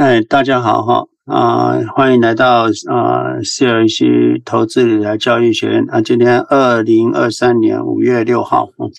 [0.00, 8.90] 哎，大家好哈啊，欢迎来到啊 CLC 投资理财教育学院啊，今天二零二三年五月六号，嗯，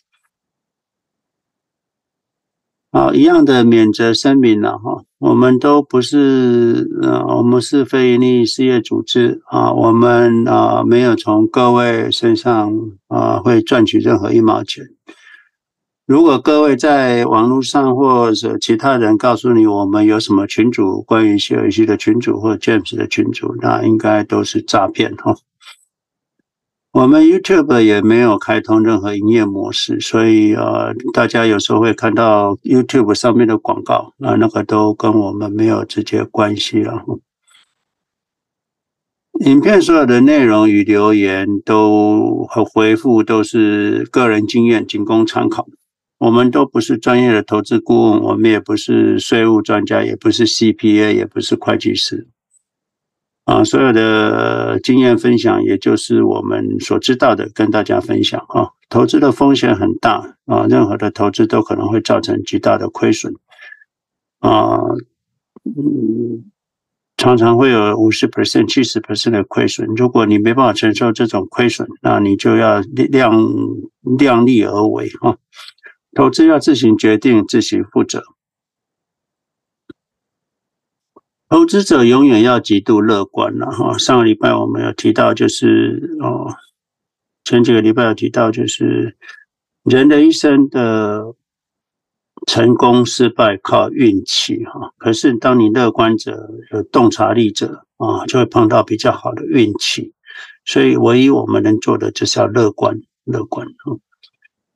[2.91, 12.71] 好，一样的免责声明了哈，我们都不是呃，我们是非营利事业组织啊，我们啊没有从各位身上
[13.07, 14.85] 啊会赚取任何一毛钱。
[16.07, 25.35] 如果各位在网络上或者其他人告诉你我们有什么群组，关于 CLC 的群组或 James 的群组，那应该都是诈骗哈。
[26.91, 37.05] 我们 YouTube 也没有开通任何营业模式，所以呃，大家有时候会看到 YouTube 上面的广告，那那个都跟我们没有直接关系了。
[39.45, 45.65] 影片所有的内容与留言都和回复都是个人经验，仅供参考。
[46.21, 52.27] 我们都不是专业的投资顾问，我们也不是税务专家，也不是 CPA，也不是会计师，
[53.45, 58.69] 啊，所有的经验分享，也就是我们所知道的，跟大家分享啊。
[58.87, 63.33] 投资的风险很大啊，任何的投资都可能会造成极大的亏损
[64.41, 64.77] 啊，
[65.65, 66.51] 嗯，
[67.17, 69.87] 常常会有五十 percent、七十 percent 的亏损。
[69.95, 73.33] 如果你没办法承受这种亏损，那你就要量
[74.19, 75.35] 量力而为啊。
[76.13, 78.21] 投资要自行决定，自行负责。
[81.47, 83.97] 投资者永远要极度乐观了哈。
[83.97, 86.55] 上个礼拜我们有提到，就是哦，
[87.43, 89.17] 前几个礼拜有提到，就是
[89.83, 91.35] 人的一生的
[92.47, 94.93] 成功失败靠运气哈。
[94.97, 100.13] 可是当你乐观者、有洞察力者啊，就会碰到比较好的运气。
[100.63, 103.67] 所以唯一我们能做的就是要乐观，乐观。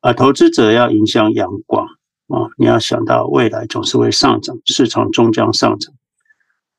[0.05, 1.87] 啊，投资者要迎向阳光
[2.27, 2.45] 啊！
[2.59, 5.95] 你要想到未来总是会上涨，市场终将上涨。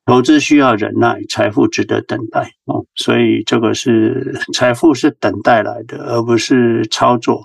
[0.04, 2.86] 投资需要忍耐，财富值得等待哦。
[2.94, 7.42] 所以这个是财富是等待来的，而不是操作。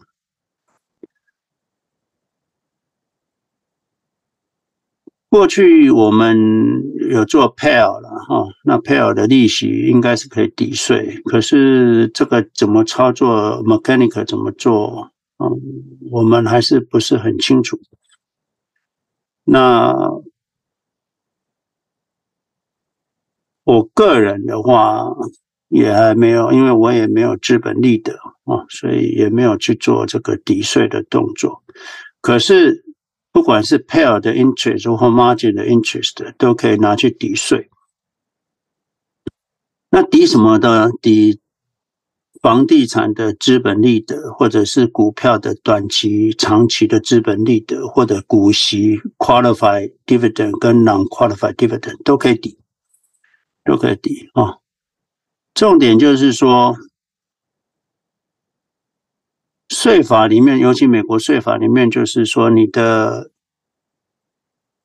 [5.29, 15.09] 过去我们有做 pair 了哈，那 pair 的利息应该是可以抵税，可是这个怎么操作？mechanic 怎么做？
[15.41, 17.79] 嗯，我们还是不是很清楚。
[19.43, 19.93] 那
[23.63, 25.07] 我个人的话
[25.67, 28.13] 也还没有，因为我也没有资本利得
[28.43, 31.63] 啊，所以也没有去做这个抵税的动作。
[32.21, 32.83] 可是
[33.31, 37.69] 不管是 pair 的 interest 或 margin 的 interest，都可以拿去抵税。
[39.89, 40.91] 那抵什么的？
[41.01, 41.39] 抵
[42.41, 52.57] 房地产的资本利得，或者是股票的短期、长期的资本利得，或者股息 （qualified dividend） 跟 non-qualified dividend 都可以抵，
[53.63, 54.57] 都可以抵啊、
[55.53, 56.75] 重点就是说，
[59.69, 63.29] 税法里面，尤其美国税法里面，就是说你的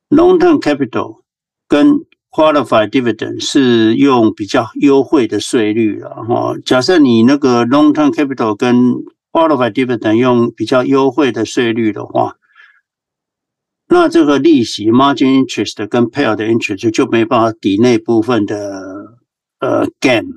[0.09, 1.23] long-term capital
[1.67, 2.05] 跟
[2.37, 6.55] Qualified dividend 是用比较优惠的税率了哈。
[6.63, 8.93] 假设你那个 long-term capital 跟
[9.31, 12.35] Qualified dividend 用比较优惠的税率的话，
[13.87, 19.17] 那这个利息 margin interest 跟 payout 的 interest 就没办法抵那部分的
[19.59, 20.27] 呃 gain。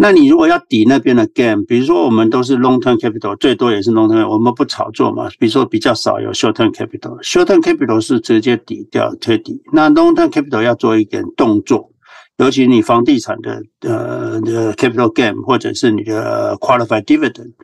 [0.00, 5.28] 那你如果要抵那边的 gain，比如说我们都是 long term capital，最多也是 long term，我们不炒作嘛。
[5.40, 9.60] 比如说比较少有 short term capital，short term capital 是直接抵掉推抵。
[9.72, 11.90] 那 long term capital 要做一点动作，
[12.36, 17.54] 尤其你房地产的呃的 capital gain 或者是你的 qualified dividend，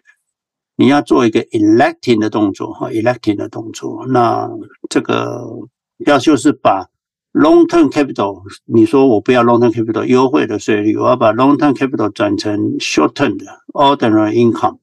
[0.77, 4.05] 你要做一个 electing 的动作哈，electing 的动作。
[4.09, 4.51] 那
[4.91, 5.41] 这个
[6.05, 6.89] 要就是把。
[7.35, 14.79] Long term capital，你说我不要 long term capital 优惠的税率，我要把 long term capital 转成 short term 的 ordinary income，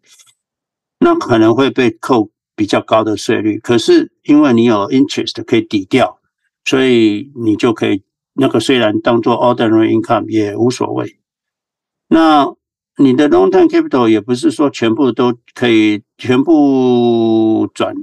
[0.99, 3.57] 那可能会被扣比较高的税率。
[3.59, 6.19] 可是因为你有 interest 可以抵掉，
[6.65, 8.03] 所以你就可以
[8.33, 11.19] 那个虽然当做 ordinary income 也无所谓。
[12.09, 12.53] 那
[12.97, 17.95] 你的 long term capital 也不是说全部都可以全部转，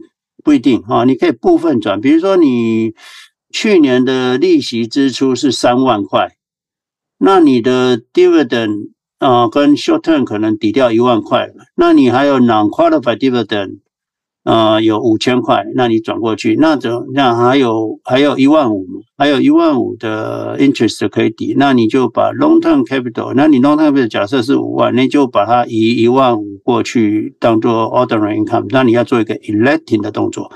[0.43, 2.95] 不一定啊，你可以部分转，比如说你。
[3.51, 6.37] 去年的利息支出是三万块，
[7.19, 13.79] 那你的 dividend 啊、跟 short term 可能抵掉一万块，那你还有 non-qualified dividend
[14.45, 18.87] 啊、有五千块，那你转过去，那怎那还有还有一万五，
[19.17, 30.53] 还有一万五的 interest 可以抵，那你就把 long term capital，那你 long term capital 假设是五万，你就把它移一万五过去当做 ordinary income，那你要做一个 electing 的动作。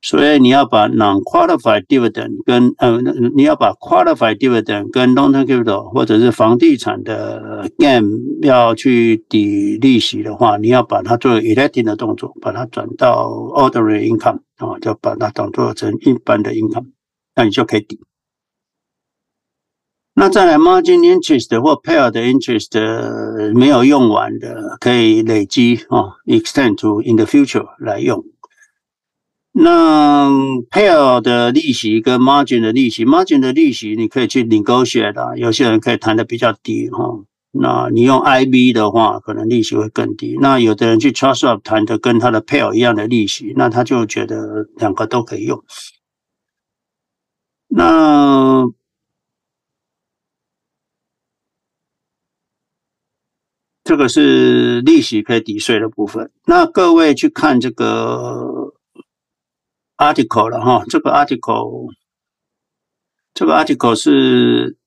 [0.00, 3.00] 所以你要把 non-qualified dividend 跟呃，
[3.34, 16.86] 你要把 qualified dividend 跟 long-term capital 或者是房地产的 gain 要去抵利息的话，你要把它做 electing 的动作，把它转到 ordinary income 啊，就把它当做成一般的 income，
[17.34, 17.98] 那你就可以抵。
[20.14, 28.24] 那再来 margin interest 或 payout interest 没有用完的，可以累积啊，extend to in the future 来用。
[29.60, 30.30] 那
[30.70, 37.24] payout 的利息跟 margin 的利息，margin 的利息你可以去 negotiate 的，有些人可以谈的比较低哈。
[37.50, 40.38] 那你用 IB 的话，可能利息会更低。
[40.40, 45.64] 那有的人去 trust swap 谈的跟他的 payout 一样的利息，那他就觉得两个都可以用。
[47.66, 48.64] 那
[53.82, 56.30] 这个是利息可以抵税的部分。
[56.46, 58.67] 那各位去看这个。
[59.98, 61.92] Article 了哈，这个 article，
[63.34, 64.78] 这个 article 是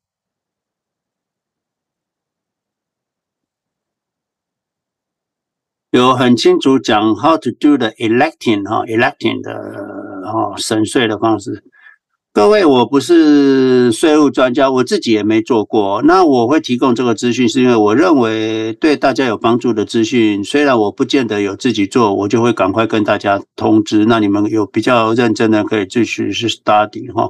[5.92, 11.71] 有很清楚讲 how to do the electing 哈，electing 的哈审税的方式。
[12.34, 16.02] 各位，我不是税务专家，我自己也没做过。
[16.04, 20.42] 那我会提供这个资讯，是因为我认为对大家有帮助的资讯。
[20.42, 24.06] 虽然我不见得有自己做，我就会赶快跟大家通知。
[24.06, 27.30] 那你们有比较认真的，可以继续去 study 哈。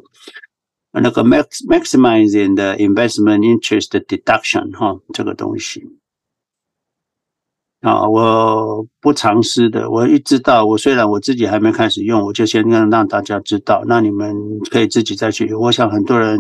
[0.94, 5.82] 那个 max maximizing the investment interest deduction 哈，这个东西。
[7.82, 14.36] 啊，我不尝试的，我一知道，我虽然我自己还没开始用，我就先让让大家知道，那你们
[14.70, 15.52] 可以自己再去。
[15.56, 16.40] 我想很多人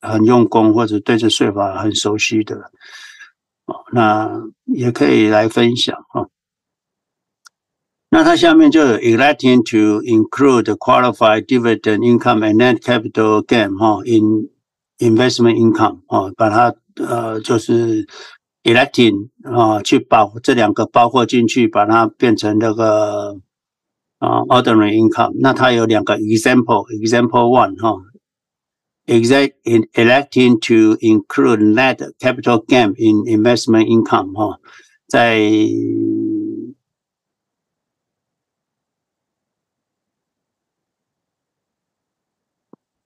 [0.00, 2.54] 很用功或者对这税法很熟悉的，
[3.66, 4.30] 啊，那
[4.66, 6.26] 也可以来分享啊。
[8.10, 14.48] 那它下面就有 electing to include qualified dividend income and net capital gain 哈 in
[14.98, 16.72] investment income 啊，把它
[17.04, 18.06] 呃就是。
[18.62, 23.40] Electing 啊，去把这两个包括进去，把它变成那个
[24.18, 25.34] 啊 ordinary income。
[25.40, 27.96] 那它有两个 example，example one 哈
[29.06, 34.60] ，exact in electing to include net capital gain in investment income 哈，
[35.06, 35.40] 在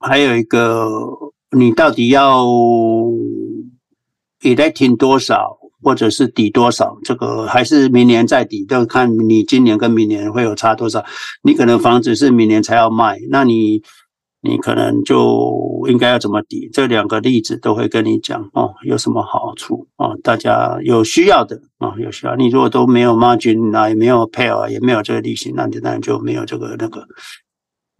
[0.05, 0.99] 还有一个，
[1.57, 2.45] 你到底要
[4.43, 11.05] 你在停多少，或者是抵多少，这个还是明年再抵，就看你今年跟明年会有差多少。
[11.43, 13.83] 你可能房子是明年才要卖，那你
[14.41, 16.69] 你可能就应该要怎么抵？
[16.73, 20.19] 这两个例子都会跟你讲哦，有什么好处哦？
[20.23, 22.35] 大家有需要的啊，有需要。
[22.35, 27.07] 你如果都没有 margin，啊也没有 payout，也没有这个利息，那你当然就没有这个那个。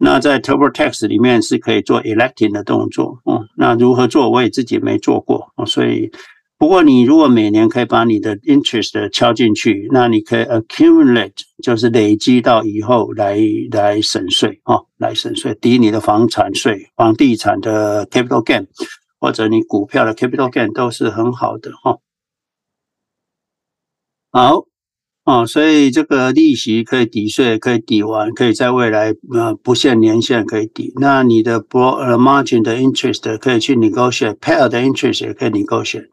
[0.03, 3.45] 那在 TurboTax 里面是可以做 electing 的动作哦。
[3.57, 4.29] 那如何做？
[4.29, 6.11] 我也自己没做过哦，所以。
[6.55, 13.37] 不过，你如果每年可以把你的 interest 敲进去，那你可以 accumulate，就是累积到以后来
[13.69, 18.67] 来省税啊，来省税，抵你的房产税、房地产的 capital gain，
[19.19, 21.97] 或者你股票的 capital gain 都是很好的哈。
[24.31, 24.65] 好
[25.25, 30.91] 哦，所以这个利息可以抵税，可以抵完，可以在未来呃不限年限可以抵。
[30.97, 36.09] 那你的 broad margin 的 interest 可以去 negotiate，payout 的 interest 也可以 negotiate。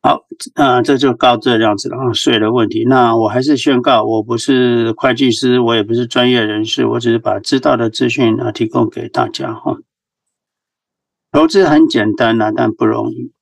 [0.00, 2.86] 好，那这就告这样子了啊，税的问题。
[2.88, 9.76] 那我还是宣告，我不是会计师，我也不是专业人士，我只是把知道的资讯啊提供给大家哈。
[11.30, 13.33] 投资很简单呐，但不容易。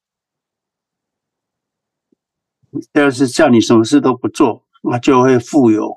[2.92, 5.94] 要是叫你什么事都不做，那就会富有。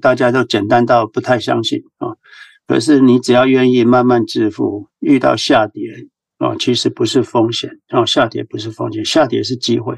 [0.00, 2.16] 大家都简单到不太相信啊。
[2.66, 6.08] 可是你只要愿意慢慢致富，遇到下跌。
[6.38, 9.94] 啊，其实不是风险，啊，下跌不是风险，下跌是机会，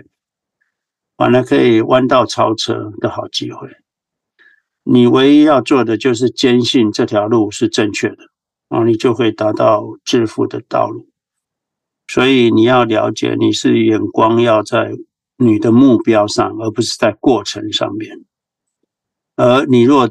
[1.16, 3.68] 反而可以弯道超车的好机会。
[4.82, 8.16] 你唯一要做的就是坚信这条路是正确的，
[8.70, 11.06] 啊，你就会达到致富的道路。
[12.08, 14.90] 所以你要了解，你是眼光要在
[15.46, 18.24] 你的目标上，而不是在过程上面。
[19.36, 20.08] 而你若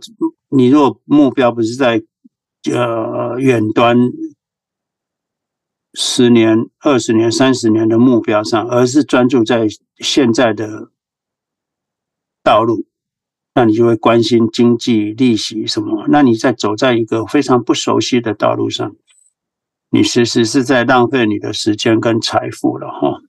[0.50, 2.04] 你若目标不是在
[2.72, 3.98] 呃远端。
[5.94, 10.90] 十年、二十年、三十年的目标上，而是专注在现在的
[12.42, 12.86] 道路，
[13.54, 16.06] 那你就会关心经济、利息什么。
[16.08, 18.96] 那你在走在一个非常不熟悉的道路上，
[19.90, 23.22] 你其实是在浪费你的时间跟财富了哈。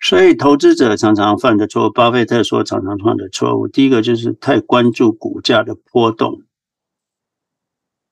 [0.00, 6.42] 所以投资者常常犯的错，巴菲特说常常犯的错误，第一个就是太关注股价的波动。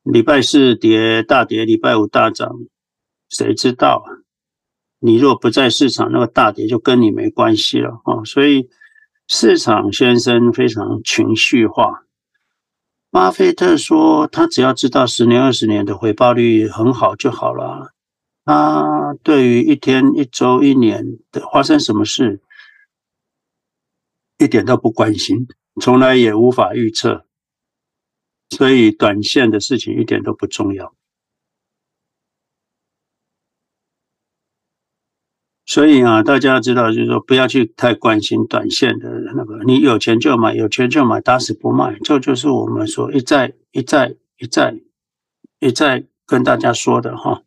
[0.02, 2.50] 礼拜四跌大跌，礼拜五大涨，
[3.28, 4.04] 谁知道？
[5.00, 8.24] 你若不在市场，那个大跌就跟你没关系了啊！
[8.24, 8.68] 所以
[9.26, 12.04] 市场先生非常情绪化。
[13.10, 17.94] 巴菲特说，他只要知道十年、二十年的回报率很好就好了。
[18.48, 22.40] 他对于一天、一周、一年的发生什么事，
[24.38, 25.46] 一点都不关心，
[25.82, 27.26] 从来也无法预测。
[28.48, 30.94] 所以，短线的事情一点都不重要。
[35.66, 39.62] 所以啊，大家知道，就是说，不要去太关心短线的那个。
[39.64, 41.98] 你有钱就买，有钱就买，打死不卖。
[42.02, 44.80] 这就是我们说一再、一再、一再、
[45.58, 47.42] 一再跟大家说的哈。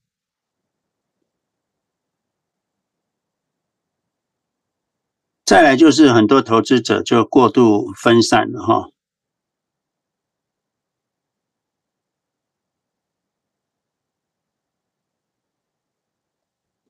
[5.51, 8.86] 再来就是很多投资者就过度分散了哈。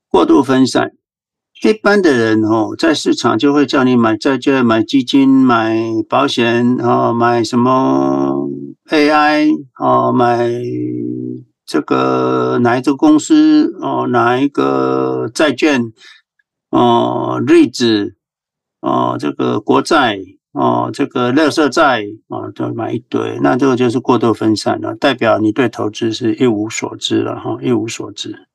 [0.06, 0.92] 过度分散，
[1.64, 5.76] 一般的人哦，在市场就会叫你买债券、买基金、买
[6.08, 8.48] 保险啊，买什么
[8.88, 10.48] AI 啊，买
[11.66, 15.92] 这个哪一个公司哦，哪一个债券
[16.70, 18.14] 哦，REITs
[18.82, 20.18] 哦，这个国债
[20.52, 28.48] 哦，这个垃圾债啊，都买一堆，那这个就是过度分散了，代表你对投资是一无所知了哈，一无所知。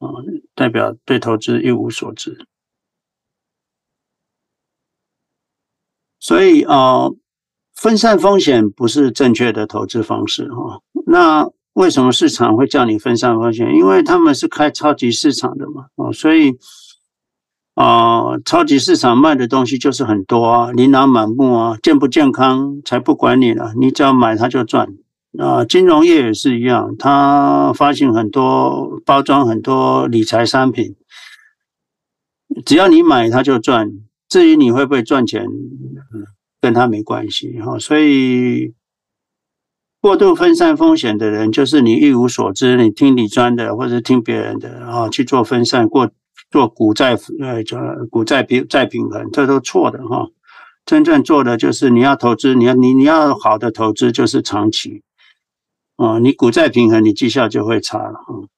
[0.00, 0.10] 啊，
[0.54, 2.46] 代表对投资一无所知，
[6.20, 7.08] 所以啊，
[7.74, 10.82] 分散风险不是正确的投资方式哈。
[11.06, 13.74] 那为什么市场会叫你分散风险？
[13.74, 16.52] 因为他们是开超级市场的嘛，啊，所以
[17.74, 24.88] 啊，超级市场卖的东西就是很多啊，琳琅满目啊，健不健康才不管你了，你只要买它就赚。
[25.36, 30.94] 啊，金融业也是一样，它发行很多、包装很多理财商品，
[32.64, 33.90] 只要你买它就赚。
[34.28, 35.46] 至于你会不会赚钱，
[36.60, 37.78] 跟它没关系哈。
[37.80, 38.74] 所以，
[40.00, 46.10] 过度分散风险的人，就是你一无所知，你听理专的或者听别人的啊去做分散，过
[46.54, 50.28] 做股债呃，叫股债平债平衡，这都错的哈。
[50.86, 55.02] 真正做的就是你要投资，你要你你要好的投资就是长期。
[55.96, 58.20] 哦，你股债平衡，你绩效就会差了。
[58.30, 58.48] 嗯，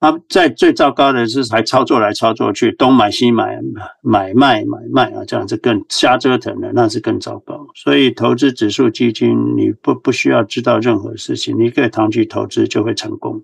[0.00, 3.58] 啊，在最糟糕的是还操作来操作去，东买西买，
[4.02, 7.66] 买卖买卖啊，这样子更瞎折腾的，那是更糟糕。
[7.74, 13.42] 所以投资指数基金，你不不需要知道任何事情，你可以长期投资就会成功。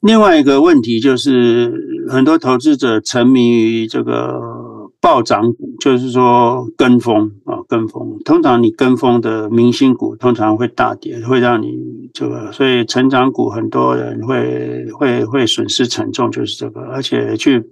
[0.00, 1.72] 另外一个问题就是，
[2.08, 4.60] 很多投资者沉迷于这个。
[5.02, 8.18] 暴涨股就是说跟风啊，跟风。
[8.22, 16.82] 通常你跟风的明星股通常会大跌，会让你这个，所以成长股很多人会会会损失惨重，就是这个。
[16.82, 17.70] 而且去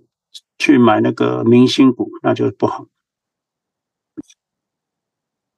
[0.57, 2.87] 去买那个明星股，那就不好。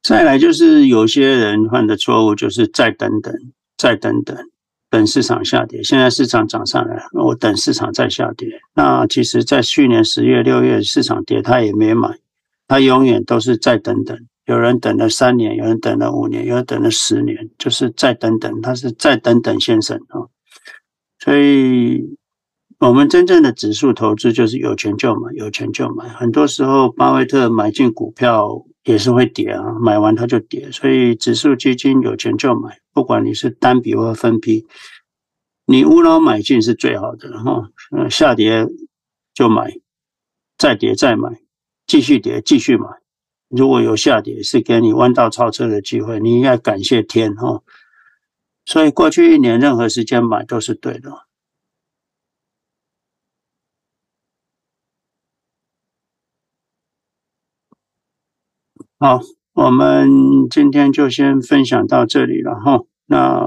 [0.02, 3.32] 再来就是有些人犯的错误，就是再等等，
[3.76, 4.49] 再等等。
[4.90, 8.48] 等市场下跌，现在市场涨上来，我等市场再下跌。
[8.74, 12.18] 那其实，在去年十月、六月市场跌，他也没买，
[12.66, 14.18] 他永远都是再等等。
[14.46, 20.26] 有人等了三年，有人等了五年，有人等了十年，就是再等等，他是再等等先生啊。
[21.20, 22.16] 所以，
[22.80, 26.08] 我们真正的指数投资就是有钱就买，有钱就买。
[26.08, 28.48] 很多时候，巴菲特买进股票
[28.84, 30.70] 也是会跌啊，买完它就跌。
[30.72, 32.78] 所以，指数基金有钱就买。
[32.92, 34.66] 不管你是单笔或分批，
[35.66, 37.70] 你无脑买进是最好的哈。
[37.96, 38.66] 嗯，下跌
[39.32, 39.78] 就买，
[40.58, 41.40] 再跌再买，
[41.86, 42.86] 继续跌继续买。
[43.48, 47.62] 如果有下跌，是给你弯道超车的机会，你应该感谢天哈。
[48.64, 51.10] 所以过去一年任何时间买都是对的。
[59.00, 59.20] 好。
[59.52, 62.84] 我们今天就先分享到这里了哈。
[63.06, 63.44] 那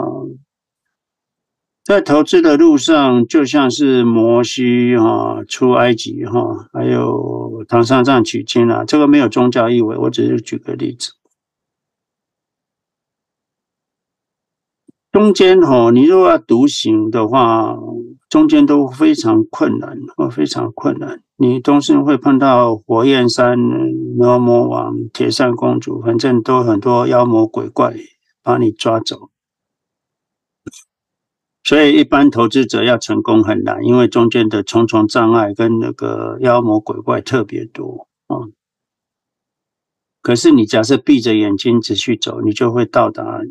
[1.83, 11.13] 在投资的路上，就像是摩西哈出埃及哈，还有唐三藏取经啊，这个没有宗教意味，我只是举个例子。
[15.11, 17.75] 中间哈，你如果要独行的话，
[18.33, 19.95] 中间都非常困难，
[20.31, 21.21] 非常困难。
[21.35, 23.55] 你总是会碰到火焰山、
[24.17, 27.93] 牛魔王、铁扇公主，反正都很多妖魔鬼怪
[28.41, 29.29] 把你抓走。
[31.63, 38.49] 所以一般投资者要成功很难，因为中间的重重障碍跟那个妖魔鬼怪特别多啊。
[40.23, 43.41] 可是你假设闭着眼睛只去走，你就会到达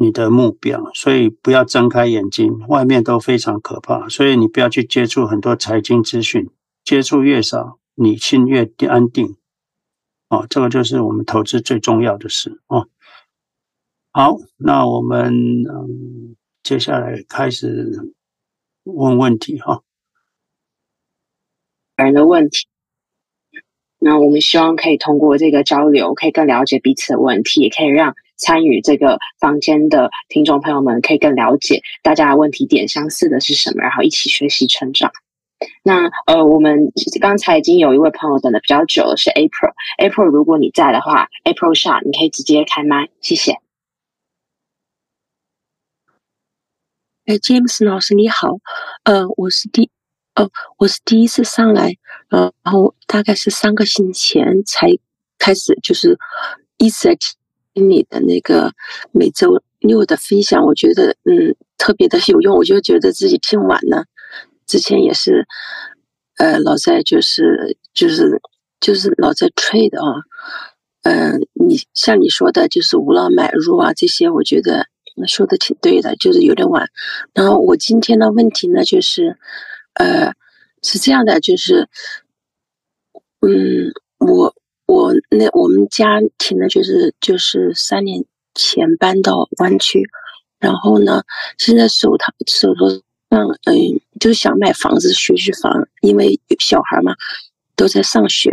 [0.00, 0.90] 你的目标。
[0.94, 4.08] 所以不要睁开眼睛，外面都非常可怕。
[4.08, 6.48] 所以你不要去接触很多财经资讯，
[6.82, 9.36] 接触越少，你心越安定。
[10.30, 12.88] 哦，这个就是我们投资最重要的事哦。
[14.12, 15.34] 好，那我们
[15.68, 18.14] 嗯，接下来开始
[18.84, 19.82] 问问题哈。
[21.96, 22.66] 人的问题。
[24.02, 35.12] 那我们希望可以通过这个交流，可以更了解彼此的问题，也可以让参与这个房间的听众朋友们可以更了解大家的问题点相似的是什么，然后一起学习成长。
[35.82, 39.72] 那呃，我们刚才已经有一位朋友等的比较久了，是 April。
[39.98, 43.52] April，如果你在的话，April 下你可以直接开麦，谢谢。
[47.26, 48.58] 哎，James 老师你好，
[49.04, 49.90] 呃，我是第。
[50.36, 51.96] 哦，我是第一次上来，
[52.28, 54.88] 然后大概是三个星期前才
[55.38, 56.16] 开始，就是
[56.78, 57.16] 一直在
[57.80, 58.72] 你的那个
[59.12, 64.04] 每周六的分享，我觉得嗯特别的有用，我就觉得自己听完了。
[64.66, 65.46] 之前也是，
[66.36, 68.40] 呃，老在就是就是
[68.80, 70.22] 就是老在 trade 啊，
[71.02, 74.86] 嗯、你像你说的，就是无脑买入啊这些，我觉得
[75.26, 76.88] 说的挺对的，就是有点晚。
[77.34, 79.38] 然后我今天的问题呢，就是。
[79.94, 80.32] 呃，
[80.82, 81.88] 是这样的，就是，
[83.40, 84.54] 嗯，我
[84.90, 88.24] 我那我们家庭呢，就是就是三年
[88.56, 90.02] 前搬到湾区，
[90.58, 91.22] 然后呢，
[91.58, 92.88] 现在手头手头
[93.30, 97.14] 上，嗯，就是想买房子学区房，因为小孩嘛，
[97.76, 98.50] 都在上学，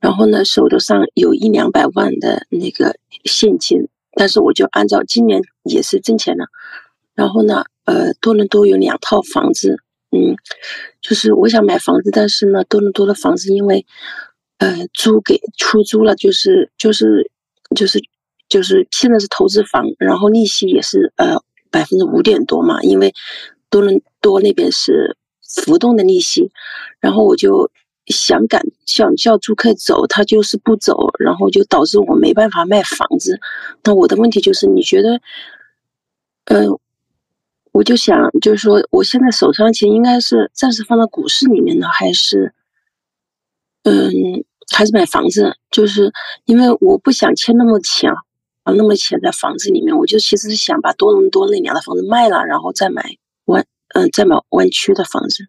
[0.00, 6.44] 然后呢，手头上有一两百万的那个现金，但是我就按照今年也是挣钱了，
[7.14, 9.78] 然后呢，呃，多伦多有两套房子。
[10.10, 10.36] 嗯，
[11.00, 13.84] 就是我想买房子，但是呢，多伦多的房子因为，
[14.58, 17.30] 呃，租给出租了，就是就是
[17.74, 18.00] 就是
[18.48, 23.12] 就是现在是投资房，然后利息也是呃百分之五点多嘛，因为
[23.70, 26.50] 多伦多那边是浮动的利息，
[27.00, 27.70] 然后我就
[28.06, 33.40] 想赶想叫租客走，他就是不走，然后就导致我没办法卖房子。
[33.82, 35.20] 那我的问题就是，你觉得，
[36.46, 36.80] 呃？
[37.72, 42.54] 我就想，就是说，我现在手上钱应该是暂时放到股市里面呢，还是，
[43.84, 44.44] 嗯，
[44.74, 45.56] 还是买房子？
[45.70, 46.12] 就是
[46.44, 48.10] 因为我不想欠那么钱
[48.64, 55.48] 啊，那么钱在房子里面，我就其实是想把多伦多那两套房子卖了，然后再买湾，嗯，再买湾区的房子。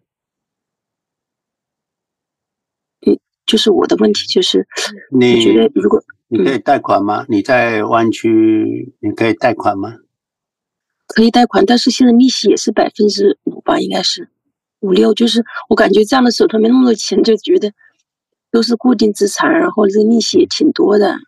[3.06, 4.66] 嗯，就是我的问题就是，
[5.10, 7.22] 你觉得如果你可以贷款吗？
[7.22, 9.94] 嗯，你在湾区你可以贷款吗？
[11.06, 14.28] 可以贷款，但是现在利息也是百分之五吧，应该是
[14.80, 15.14] 五六。
[15.14, 17.72] 就是我感觉这样的手头没那么多钱，就觉得
[18.56, 21.18] 都是固定资产，然后这个利息也挺多的。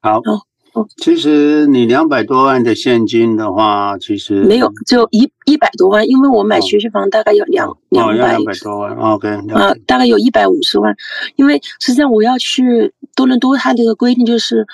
[0.00, 0.40] 好，哦
[0.72, 10.96] 哦，其实你两百多万的现金的话，其实没有，只有一一百多万，因为我买学区房大概有两两百多万，OK，啊，大概有一百五十万。
[11.36, 14.66] 因为实际上我要去多伦多，它这个规定就是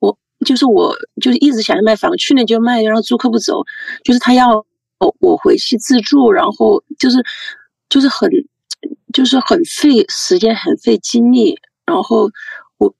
[0.00, 0.18] 我。
[0.44, 3.62] 就是我，就是一直想要卖房，去年就卖，然后租客不走，
[4.02, 4.66] 就是他要
[5.20, 7.16] 我回去自住，然后就是
[7.88, 8.28] 就是很
[9.12, 12.30] 就是很费时间，很费精力，然后
[12.78, 12.94] 我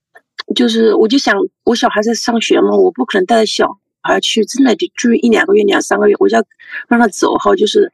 [0.55, 6.45] 就是我就想，我小孩在上学嘛，我不可能带着小孩去，真的就住一两个月、两三个月，我就要
[6.89, 7.93] 让他走哈，就是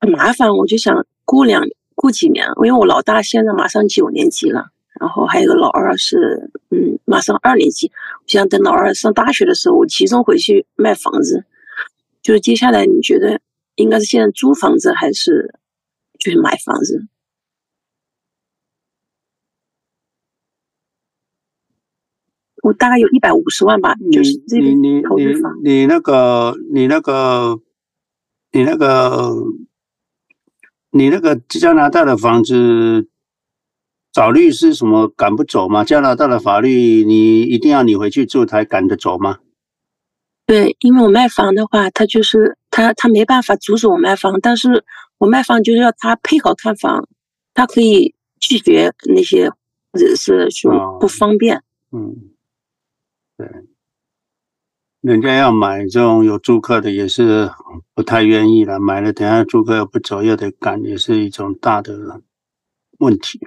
[0.00, 4.66] 很麻烦，我就想过两过几年，因为我老大现在马上九年级了。
[5.00, 7.90] 然后还有个老二是，嗯，马上二年级。
[8.18, 11.44] 我想等老二上大学的时候，我集中回去卖房子。
[12.22, 13.40] 就是接下来，你觉得
[13.74, 15.54] 应该是现在租房子还是
[16.22, 17.06] 就是买房子？
[22.62, 25.52] 我大概有一百五十万吧，就是这边投资房。
[25.64, 27.60] 你你那个你那个
[28.52, 29.34] 你那个
[30.90, 33.08] 你那个加拿大的房子。
[34.12, 35.84] 找律师什么赶不走吗？
[35.84, 39.38] 加拿大的法律，你一定要你回去住才赶得走吗？
[40.44, 44.84] 对，因为我卖房的话，他就是他他没办法阻止我卖房，但是
[45.22, 47.08] 我卖房就是要他配好看房，
[47.54, 49.48] 他可以拒绝那些
[49.92, 51.58] 或者是说不方便。
[51.58, 52.16] 哦、嗯，
[53.36, 53.48] 对，
[55.00, 57.48] 人家要买这种有租客的也是
[57.94, 62.20] 不太愿意了，买了等下租客又不走又得赶，也是一种大的
[62.98, 63.46] 问题。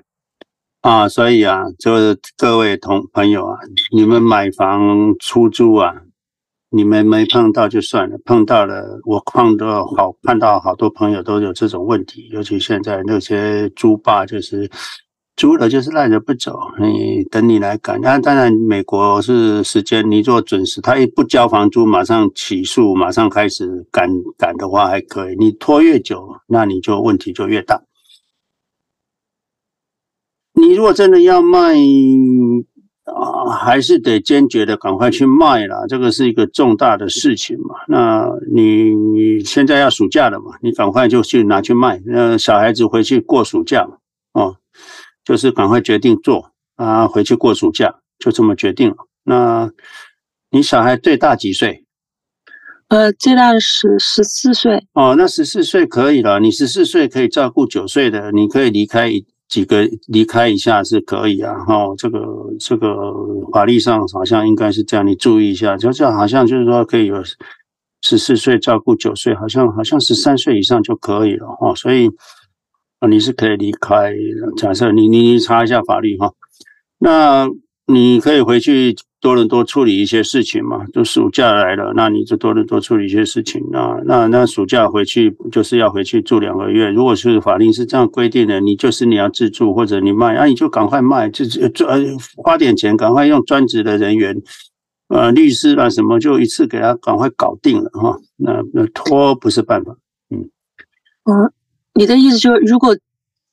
[0.79, 3.59] 啊，所以啊，就是各位同朋友啊，
[3.91, 6.03] 你们买房出租啊，
[6.75, 14.69] 你们没碰到就算了，碰到了，我碰到好碰到好多朋友都有这种问题，尤其现在那些租霸就是
[15.37, 18.01] 租了就是赖着不走，你等你来赶。
[18.01, 27.81] 那当然，美国是时间，你做准时，他一不交房租，马上起诉，马上开始赶赶的话还可以，你拖越久，那你就问题就越大。
[30.53, 31.73] 你如果真的要卖。
[33.05, 37.75] 啊，还是得坚决的赶快去卖啦，这个是一个重大的事情嘛。
[37.87, 42.01] 那你你现在要暑假了嘛，你赶快就去拿去卖。
[42.05, 43.97] 那小孩子回去过暑假嘛，
[44.33, 44.57] 哦，
[45.23, 48.95] 就是赶快决定做啊，回去过暑假，就这么决定了。
[49.23, 49.71] 那
[50.49, 51.85] 你小孩最大几岁？
[52.87, 54.87] 呃，最大十十四岁。
[54.93, 59.25] 哦，那十四岁可以了，你十四岁可以照顾九岁的，你可以离开一。
[59.55, 62.19] 几个离开一下是可以啊，哈，这个
[62.59, 62.89] 这个
[63.53, 67.23] 法律上好像应该是这样，你注意一下，就这好像就是说可以有
[68.01, 72.09] 十四岁照顾九岁，好像好像十三岁以上就可以了哈，所以
[72.99, 74.13] 啊你是可以离开，
[74.57, 76.33] 假设你你你查一下法律哈，
[76.99, 77.47] 那
[77.87, 78.93] 你可以回去。
[79.25, 83.97] 多伦多处理一些事情嘛，就暑假来了，那你就多伦多处理一些事情啊。
[84.05, 86.91] 那那暑假回去就是要回去住两个月。
[86.91, 91.99] 如果是法令是这样规定的，你就是你要自住或者你卖，那、你就赶快卖，就就呃
[92.37, 94.39] 花点钱，赶快用专职的人员，
[95.07, 98.15] 呃律师啊什么，就一次给他赶快搞定了哈。
[98.37, 99.97] 那那拖不是办法。
[100.29, 100.37] 嗯，
[101.23, 101.51] 嗯，
[101.95, 102.95] 你的意思就是如果。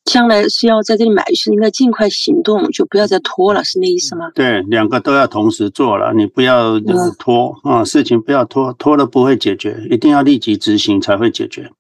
[0.05, 4.31] 将来是要在这里买，是应该尽快行动，就不要再拖了，是那意思吗？
[4.35, 6.79] 对，两个都要同时做了，你不要
[7.19, 11.71] 拖啊、嗯，事情不要拖，拖了不会解决，一定要立即执行才会解决。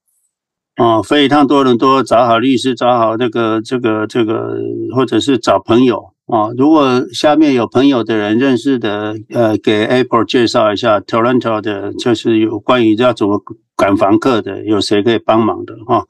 [0.77, 4.57] 啊，飞一趟多伦多，找好律师，找好这个这个这个，
[4.95, 6.49] 或者是找朋友啊。
[6.57, 13.39] 如果下面有朋友的人认识的，呃，给 Apple 介绍一下 Toronto 的，就是有关于要怎么
[13.77, 16.05] 赶房客的，有谁可以帮忙的啊？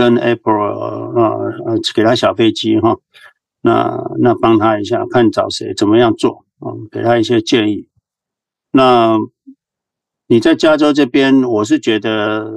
[0.00, 0.80] 跟 April
[1.20, 1.34] 啊
[1.66, 2.96] 呃，给他小飞机哈，
[3.60, 7.86] 那那帮他一下，看找谁怎么样做啊，给他一些建议。
[8.72, 9.18] 那
[10.26, 12.50] 你在加州这边，我是觉得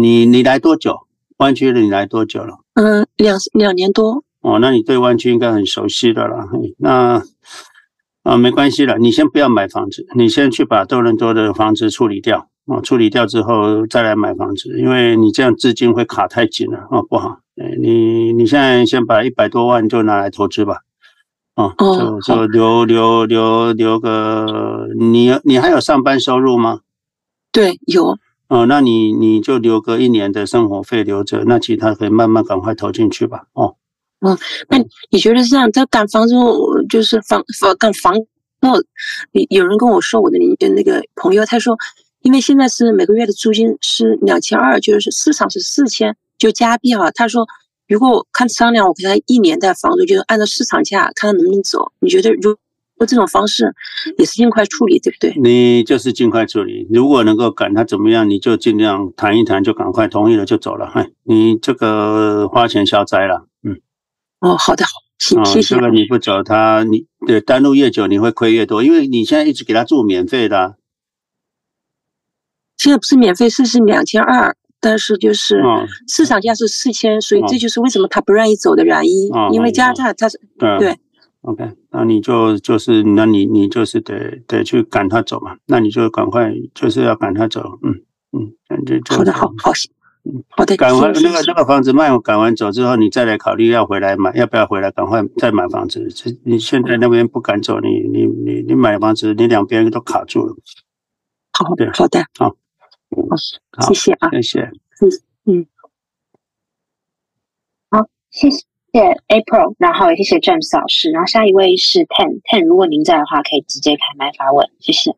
[0.00, 1.08] 你你来多久？
[1.38, 2.58] 湾区的你来多久了？
[2.74, 4.22] 嗯，两两年多。
[4.42, 6.46] 哦，那你对湾区应该很熟悉的了。
[6.78, 7.20] 那
[8.22, 12.49] 啊，没关系了，你先不要买房子，你先去把多伦多的房子处理掉。
[12.70, 17.40] 哦，处理掉之后再来买房子，因为你这样资金会卡太紧了哦，不好。
[17.80, 20.82] 你你现在先把一百多万就拿来投资吧，
[21.56, 26.82] 哦，就就留留留留个，你你还有上班收入吗？
[27.50, 28.16] 对，有。
[28.46, 33.46] 哦，那你你就留个一年的生活费留着，那其他可以慢慢赶快投进去吧。
[33.52, 33.74] 哦，
[34.20, 34.78] 嗯，那
[35.10, 36.36] 你觉得这样，他赶房子
[36.88, 38.14] 就是房房赶房，
[38.60, 38.76] 那
[39.32, 41.76] 有有人跟我说，我的邻那个朋友他说。
[42.22, 47.10] 因为现在是每个月的租金是两千二，就是市场是四千，就加币哈。
[47.10, 47.46] 他说，
[47.88, 51.92] 如果我看商量，我给他一年的房租，就是按照市场价，看他能不能走。
[52.00, 52.54] 你觉得，如
[52.96, 53.74] 果这种方式
[54.18, 55.32] 也是尽快处理，对不对？
[55.42, 60.90] 你就是尽快处理，如果能够赶他怎么样，你就尽量谈一谈，就赶快同意了就走了。
[60.92, 63.80] 嗨，你这个花钱消灾了，嗯。
[64.40, 65.74] 哦，好的，好，谢谢。
[65.74, 70.76] 这个你不走，他你对单路越久，你会亏越多，因为你现在一直给他住免费的。
[72.80, 75.62] 现在不是免费，试是两千二，但是就是
[76.08, 79.30] 市场价是四千，哦，所以这就是为什么他不愿意走的原因。
[79.34, 80.98] 哦，因为加拿大他是对，对
[81.42, 88.00] ，OK，那你就就是，那你你就是得得去赶他走嘛，那你就赶快就是要赶他走，嗯
[88.32, 89.72] 嗯，就就好的，好好，
[90.24, 96.08] 嗯，好的，赶完那个那个房子卖，赶完走之后，你再来考虑要回来买，要不要回来，赶快再买房子。
[96.08, 100.54] 这你现在那边不敢走，你你你你买房子，你两边都卡住了。
[101.52, 102.56] 好的，好的，好。
[103.10, 104.70] 好，谢谢啊，谢谢，
[105.44, 105.66] 嗯，
[107.90, 108.58] 好，谢谢
[109.28, 115.10] April，然后也谢谢 James 老师，然后下一位是 Ten，Ten，如果您在的话，可以直接开麦发问，谢谢。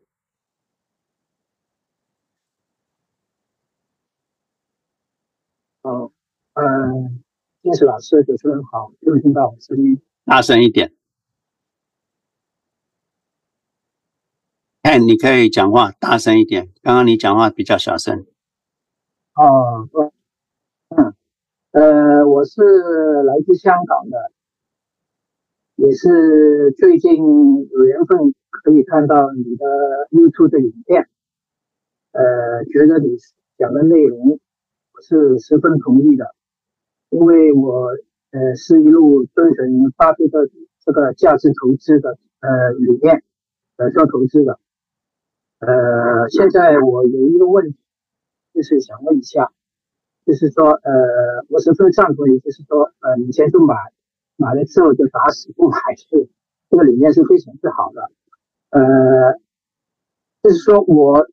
[5.81, 6.11] 哦，
[6.53, 6.63] 呃
[7.61, 10.01] ，James 老师，主持人好，有没有听到我声音？
[10.25, 10.93] 大声一点。
[14.83, 16.67] 哎，你可以讲话大声一点。
[16.81, 18.25] 刚刚你讲话比较小声。
[19.33, 19.87] 哦，
[20.89, 21.15] 嗯，
[21.71, 22.61] 呃，我是
[23.23, 24.29] 来自香港的，
[25.75, 29.65] 也是最近有缘分可以看到你的
[30.11, 31.07] YouTube 的影片，
[32.11, 33.15] 呃，觉得你
[33.57, 34.37] 讲的内容
[34.91, 36.35] 我是十分同意的，
[37.09, 37.87] 因为我
[38.31, 40.49] 呃是一路遵循巴菲特
[40.83, 43.23] 这个价值投资的呃理念
[43.77, 44.59] 来做投资的。
[45.65, 47.77] 呃，现在我有一个问题，
[48.53, 49.51] 就是想问一下，
[50.25, 53.75] 就是说，呃，我十分赞同，也就是说，呃，以前就买
[54.35, 56.29] 买了之后就打死不买，是
[56.69, 58.11] 这个理念是非常之好的。
[58.71, 59.39] 呃，
[60.41, 61.27] 就是说我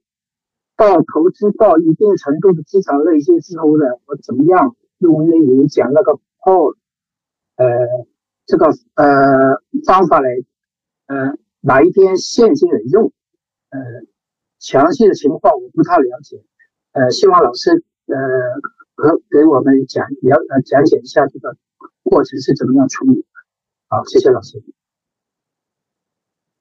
[0.76, 6.76] 到投资到一定程度的资产类型之后呢，我怎么样用那你讲那个 call，
[7.56, 7.66] 呃，
[8.46, 10.28] 这个呃方法来，
[11.06, 13.12] 呃，哪一天现金来用，
[13.70, 13.80] 呃，
[14.60, 16.36] 详细的情况我不太了解，
[16.92, 18.14] 呃，希望老师呃
[18.94, 21.56] 和给我们讲了呃讲解一下这个
[22.02, 23.24] 过程是怎么样处理。
[23.88, 24.62] 好，谢谢老师。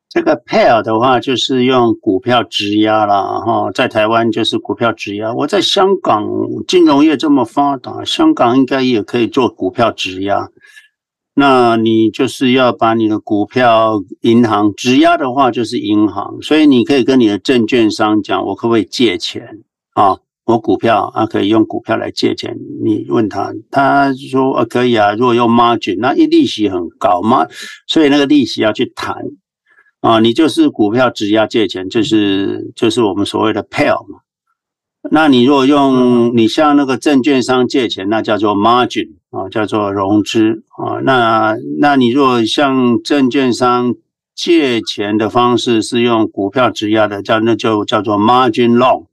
[0.08, 5.36] 这个 pair 的话，就是用股票质押了哈，在台湾就是股票质押。
[5.36, 6.28] 我在香港
[6.68, 10.50] 金融业这么发达，香港应该也可以做股票质押。
[11.40, 20.18] 那你就是要把你的股票银行质押的话，就是银行，所以你可以跟你的证券商讲，我可不可以借钱啊？
[20.44, 22.58] 我股票啊，可以用股票来借钱。
[22.84, 27.48] 你问他，他说啊可以啊，如果用 margin，那一利息很高嘛，
[27.88, 29.16] 所以那个利息要去谈。
[30.02, 34.20] 啊，你就是股票质押借钱，就是就是我们所谓的 pair 嘛。
[35.12, 41.00] 那你如果用你向那个证券商借钱，那叫做 margin 啊，叫做融资啊。
[41.04, 43.96] 那那你如果向证券商
[44.36, 49.06] 借钱的方式是用股票质押的，叫那就叫做 margin loan。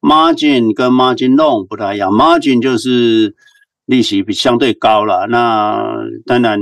[0.00, 3.34] margin 跟 margin loan 不太一样，margin 就是
[3.86, 5.26] 利息比相对高了。
[5.28, 6.60] 那当然。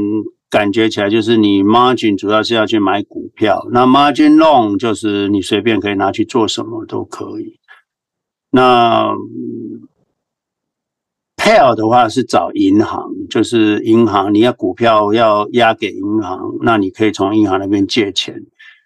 [0.51, 7.59] 感觉起来就是你 margin 主要是要去买股票，那 margin loan 就是你随便可以拿去做什么都可以。
[8.57, 9.13] 那
[11.37, 18.41] pair 的话是找银行，就是银行你要股票要押给银行，那你可以从银行那边借钱。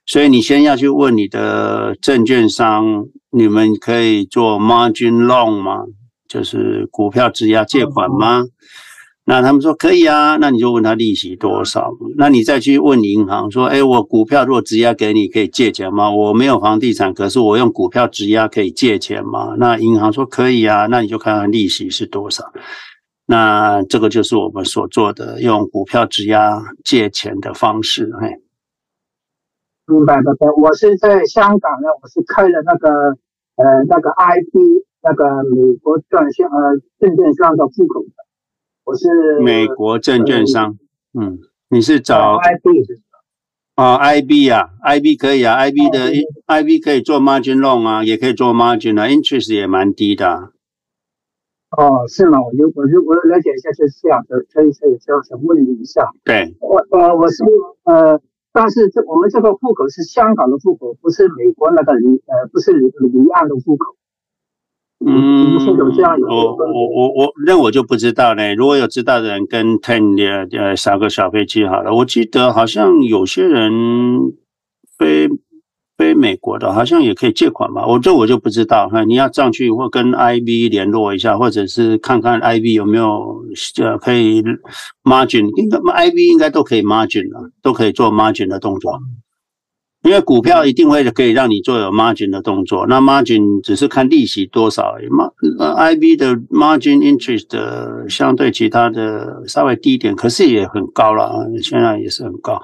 [0.07, 5.85] 所以你先要去问你的证券商，你们可以做 margin loan 吗？
[6.27, 8.47] 就是股票质押借款吗？
[9.31, 16.11] 那他们说可以啊，那你就问他利息多少，那你再去问银行说，哎，我股票如果质押给你，可以借钱吗？
[16.11, 19.55] 我没有房地产，可是我用股票质押可以借钱吗？
[19.59, 22.43] 那银行说可以啊，那你就看看利息是多少。
[23.27, 28.11] 那这个就是我们所做的用股票质押借钱的方式。
[28.19, 28.29] 嘿，
[29.93, 32.89] 明白的，我是在香港呢，我是开了那个
[33.57, 34.49] 呃那个 I P
[35.03, 38.28] 那个美国证券呃证券商的户口的。
[38.89, 40.79] 我是美国证券商，
[41.13, 42.89] 嗯，你是找 IB
[43.75, 46.11] 啊？IB 啊，IB 可以啊，IB 的
[46.47, 50.53] IB 可以做 margin loan 啊，也可以做 margin 啊，interest 也蛮低的。
[51.77, 52.41] 哦，是吗？
[52.41, 56.09] 我就我就我了解一下，就是这样的，所以所以这样想问你一下。
[56.25, 57.45] 对，我呃我是
[57.85, 58.19] 呃，
[58.55, 63.97] 但是这我们这个户口是香港的户口，不是美国那个离呃不是离离岸的户口。
[65.07, 65.55] 嗯，
[66.29, 68.55] 我我我我那我就不知道呢。
[68.57, 71.95] 如果有知道的人跟 Ten 呃呃撒个小飞机好了。
[71.95, 73.71] 我记得好像有些人
[74.99, 75.29] 飞
[75.97, 77.87] 飞美国的，好像也可以借款吧。
[77.87, 79.05] 我这我就不知道哈。
[79.05, 83.45] 你要上去或跟 IB 联络一下，或者是看看 IB 有没有
[83.81, 84.43] 呃可以
[85.05, 88.99] margin，应该 IB 应该都可以 margin 了，都可以做 margin 的动作。
[90.05, 95.09] 因为股票一定会可以让你做有 margin 的动作，那 margin 只是看利息多少而已。
[95.59, 102.63] 呃，IB 的 margin interest 相对其他的稍微低一点，可是也很高了啊，现在也是很高，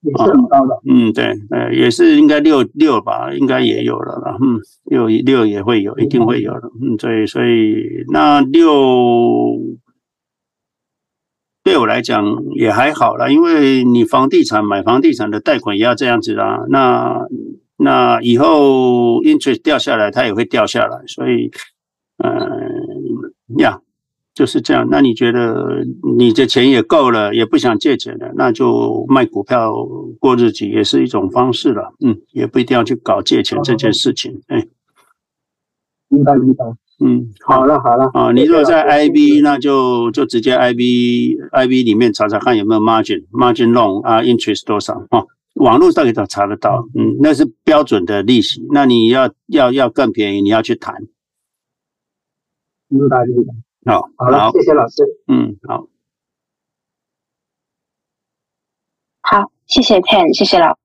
[0.00, 0.80] 也是很高的。
[0.90, 4.36] 嗯，对，呃，也是应该六六吧，应该也有了啦。
[4.40, 6.62] 嗯，六六也会有，一定会有的。
[6.82, 8.72] 嗯，所以所以那六。
[11.64, 16.58] 对我来讲也还好啦，因为你房地产买房地产的贷款也要这样子啊。
[16.68, 17.26] 那
[17.78, 21.50] 那以后 interest 掉下来，它也会掉下来，所以，
[22.18, 23.80] 嗯、呀，
[24.34, 24.86] 就是这样。
[24.90, 25.84] 那你觉得
[26.18, 29.72] 你的钱也够了，也不想借钱了，那就卖股票
[30.20, 31.94] 过日子也是一种方式了。
[32.04, 34.42] 嗯，也不一定要去搞借钱这件事情。
[34.48, 34.66] 哎，
[36.08, 36.64] 明白明白。
[37.00, 45.24] 嗯，好了好了啊，你如果在 IB，那就就直接 IB IB 里面查查看有没有 margin margin loan 啊，interest 多少啊？
[45.54, 48.64] 网络上也都查得到，嗯，那是标准的利息。
[48.72, 50.94] 那你要要要更便宜，你要去谈。
[52.88, 53.92] 明白明白。
[53.92, 55.02] 好，好了，谢谢老师。
[55.26, 55.88] 嗯，好。
[59.22, 60.76] 好，谢谢 Ten，谢谢老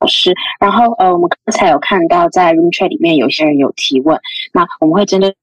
[0.00, 0.32] 老师。
[0.60, 4.20] 然后呃，我们刚才有看到在 Room Chat 里面有些人有提问，
[4.52, 5.36] 那我们会针对。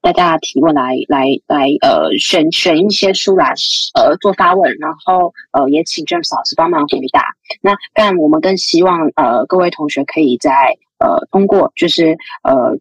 [0.00, 3.52] 大家提问来来来，呃，选选一些书来，
[3.94, 7.34] 呃，做发问，然后呃，也请 James 老师帮忙回答。
[7.60, 12.78] 那但我们更希望呃，各位同学可以在呃通过就是呃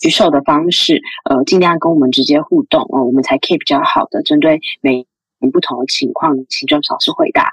[0.00, 1.00] 举手的方式，
[1.30, 5.06] 呃尽量跟我们直接互动哦、呃，我们才可以比较好的针对每
[5.52, 7.52] 不同的情况，请郑老师回答。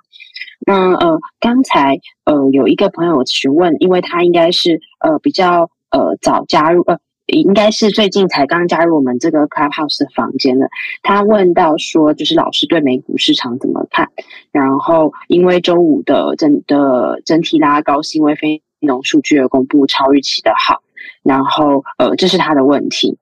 [0.65, 6.99] 那呃刚才呃有一个朋友询问，因为他应该是呃比较呃早加入呃。
[7.27, 10.69] 应该是最近才刚加入我们这个 Clubhouse 的房间的。
[11.01, 14.11] 他问到说，就是老师对美股市场怎么看？
[14.51, 20.83] 然后因为周五的整的整体拉高是因为非农数据的公布超预期的好。
[21.23, 23.17] 然后呃，这是他的问题。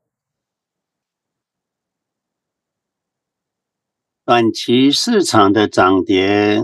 [4.26, 6.64] 短期市场的涨跌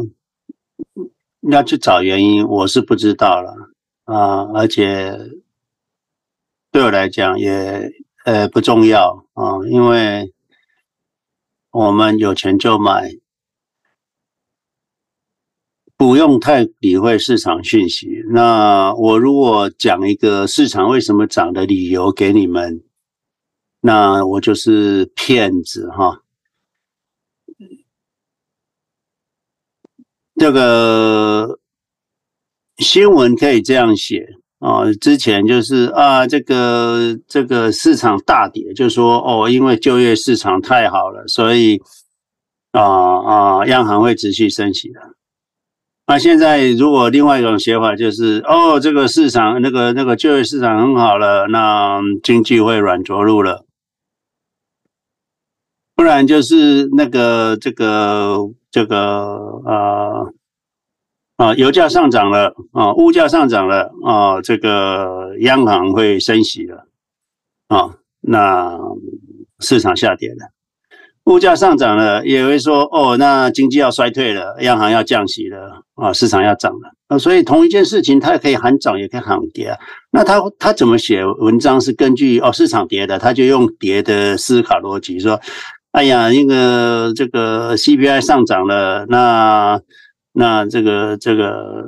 [1.51, 3.53] 要去找原因，我是不知道了
[4.05, 5.15] 啊，而且。
[6.71, 7.91] 对我来讲也
[8.25, 10.33] 呃不重要啊，因为
[11.71, 13.11] 我们有钱就买，
[15.95, 18.23] 不用太理会市场讯息。
[18.31, 22.83] 那我如果讲一个市场为什么涨的理由给你们，
[23.79, 26.21] 那我就是骗子哈。
[30.35, 31.59] 这个
[32.77, 34.37] 新闻可以这样写。
[34.59, 41.79] 哦，之前就是啊，这个这个市场大跌，就说哦，因为就业市场太好了，所以
[42.71, 44.99] 啊啊，央行会持续升息的。
[46.07, 53.63] 那现在如果另外一种写法就是哦，这个市场那个那个就业市场很好了，那经济会软着陆了，
[55.95, 58.39] 不然就是那个这个
[58.71, 60.33] 这个啊。
[61.37, 66.87] 啊，油价上涨了啊，物价上涨了啊，这个央行会升息了
[67.67, 68.75] 啊，那
[69.59, 70.49] 市场下跌了，
[71.25, 79.77] 物价上涨了，也会说哦，那经济要衰退了，央行要降息了啊，市场要涨了啊，所以同一件事情，它也可以喊涨，也可以喊跌啊。
[80.09, 85.39] 那他他怎么写文章是根据哦市场跌的，他就用跌的思考逻辑说，
[85.91, 89.79] 哎呀，那个这个 CPI 上涨了，那。
[90.39, 91.83] 那这个这个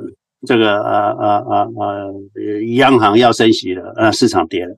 [0.48, 4.76] 这个呃呃呃呃，央行要升息了，呃，市场跌了。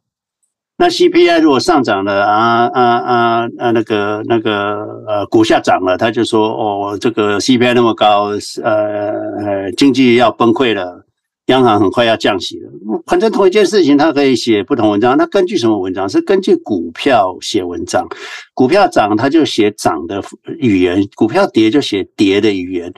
[0.78, 8.32] 那 CPI 如果上涨了啊啊啊啊，那个那个呃，股价涨了，他就说哦，这个 CPI 那么高，
[8.62, 9.14] 呃
[9.46, 11.06] 呃，经济要崩溃了，
[11.46, 12.70] 央行很快要降息了。
[13.08, 15.16] 反正同一件事情，他可以写不同文章。
[15.16, 16.10] 那根据什么文章？
[16.10, 18.06] 是根据股票写文章。
[18.54, 20.22] 股票涨，他就写涨的
[20.58, 22.92] 语言；股票跌，就写跌的语言。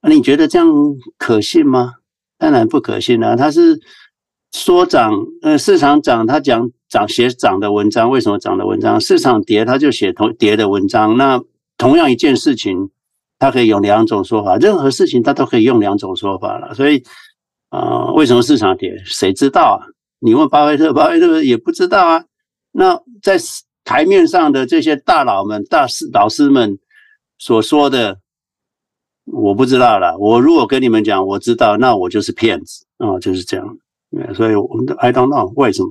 [0.00, 0.68] 那你觉得这样
[1.16, 1.94] 可信吗？
[2.38, 3.34] 当然不可信啊！
[3.34, 3.80] 他是
[4.52, 9.00] 说涨，呃，市场涨，他讲涨写涨的文章，为什么涨的文章？
[9.00, 11.16] 市场跌，他就写同跌的文章。
[11.16, 11.42] 那
[11.76, 12.90] 同样一件事情，
[13.40, 16.72] 他可以用两种说法，任何事情他都可以用两种说法了。
[16.74, 17.02] 所以
[17.70, 19.02] 啊、为什么市场跌？
[19.04, 19.90] 谁知道啊？
[20.20, 22.24] 你问巴菲特，巴菲特也不知道啊。
[22.70, 23.36] 那在
[23.82, 26.78] 台面上的这些大佬们、大师老师们
[27.36, 28.20] 所说的。
[29.30, 33.78] 我不知道啦，我如果跟你们讲我知道，那我就是骗子啊、就是这样。
[34.34, 35.90] 所以我们的 I don't know 为什么，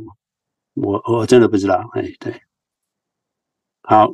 [0.74, 1.88] 我我真的不知道。
[1.94, 2.42] 哎，对，
[3.84, 4.12] 好，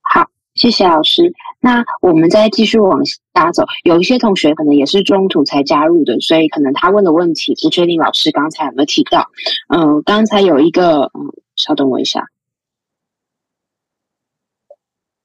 [0.00, 1.32] 好，谢谢老师。
[1.60, 9.28] 那我们再继续往下走，有一些同学可能也是中途才加入的，所以可能他问的问题不确定老师刚才有没有提到。
[9.68, 12.24] 嗯、刚才有一个，嗯，稍等我一下。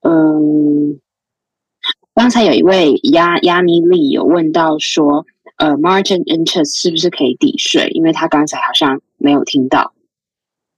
[0.08, 1.00] 嗯，
[2.14, 7.88] 刚才有一位亚亚尼利有问到说，呃，margin interest 是不是可以抵税？
[7.88, 9.94] 因为他刚才好像没有听到。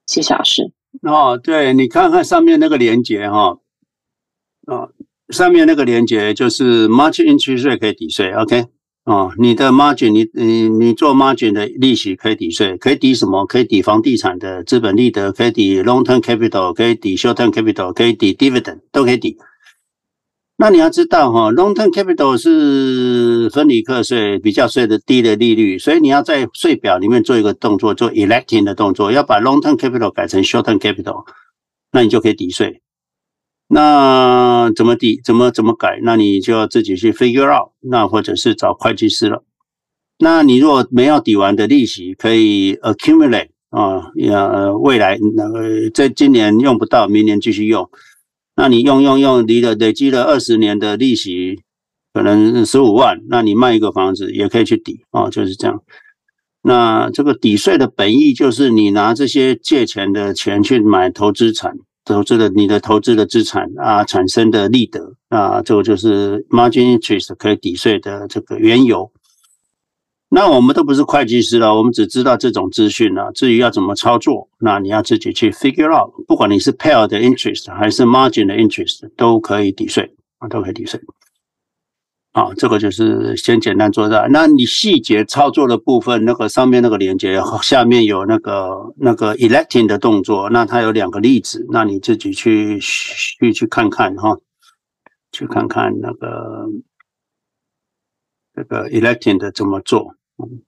[0.07, 0.73] 谢谢老师。
[1.03, 3.59] 哦，对，你看看上面那个连接哈，
[4.67, 4.93] 哦，
[5.29, 8.65] 上面那个连接就是 margin interest 税可以抵税，OK。
[9.09, 13.47] 哦，你的 margin，你你你做 margin 的利息可以抵税，可以抵什么？
[13.47, 19.39] 可以抵房地产的资本利得，可以抵 long term capital，可以抵 short term capital，可以抵 dividend，都可以抵。
[20.59, 31.25] 那你要知道哈，long term capital 是分离课税，比较税的低的利率，所以你要在税表里面做一个动作，做 electing 的动作，要把 long term capital 改成 short term capital，
[31.93, 32.83] 那你就可以抵税。
[33.69, 35.21] 那怎么抵？
[35.23, 36.01] 怎么怎么改？
[36.03, 37.73] 那你就要自己去 figure out。
[37.81, 39.45] 那或者是找会计师了。
[40.19, 47.89] 那你如果没有抵完的利息，可以 accumulate 啊，呃，未来那个在今年用不到，明年继续用。
[48.57, 51.61] 那你用用用，离了累积了二十年的利息，
[52.13, 55.83] 可能十五万，那你卖一个房子也可以去抵啊，就是这样。
[56.63, 61.77] 那这个抵税的本意就是你拿这些借钱的钱去买投资产。
[62.15, 69.11] 投资的你的投资的资产啊，产生的利得啊，这个就是 margin interest 可以抵税的这个缘由。
[70.31, 73.33] 那我们都不是会计师了，我们只知道这种资讯了。
[73.33, 76.13] 至于要怎么操作，那你要自己去 figure out。
[76.27, 81.01] 不管你是 pair 的 interest 还是 margin 的 interest，都可以抵税啊，都可以抵税。
[82.33, 84.29] 好，这个就是先简单做到。
[84.29, 94.39] 那你细节操作的部分，那个上面那个连接下面有那个那个 electing 的动作，那它有两个例子，那你自己去去去看看哈，
[95.33, 96.69] 去看看那个
[98.55, 100.15] 这个 electing 的怎么做。
[100.37, 100.63] 嗯，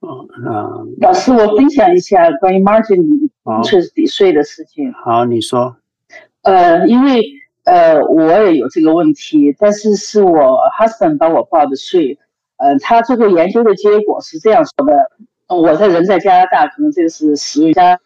[0.00, 4.92] 哦，那老师，我分享一下关于 margin interest 抵税的事情。
[4.92, 5.76] 好，你说。
[6.40, 7.22] 呃，因为
[7.64, 12.18] 呃，我也有这个问题，但是是我 husband 帮我报的税。
[12.56, 15.10] 呃，他这个研究的结果是这样说的：
[15.48, 17.98] 我在人在加拿大，可能这个是属于加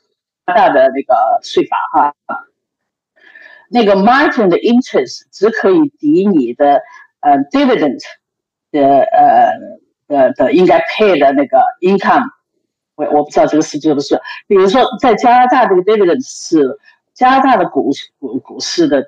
[0.47, 2.15] 拿大的那个税法哈。
[3.71, 6.83] 那个 margin 的 interest 只可以抵你的
[7.21, 8.03] 呃 dividend
[8.71, 9.53] 的呃。
[10.09, 12.29] 的的应该 pay 的那个 income，
[12.95, 14.21] 我我不知道这个是不是不是。
[14.47, 16.79] 比如说在加拿大这个 dividend 是
[17.13, 17.91] 加拿大的股
[18.21, 19.05] 股股市的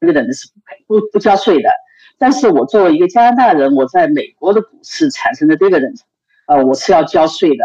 [0.00, 0.48] dividend 是
[0.86, 1.70] 不不交税的，
[2.18, 6.00] 但是我作为一个加拿大人，我在美国的股市产生的 dividend，
[6.46, 7.64] 呃，我是要交税的，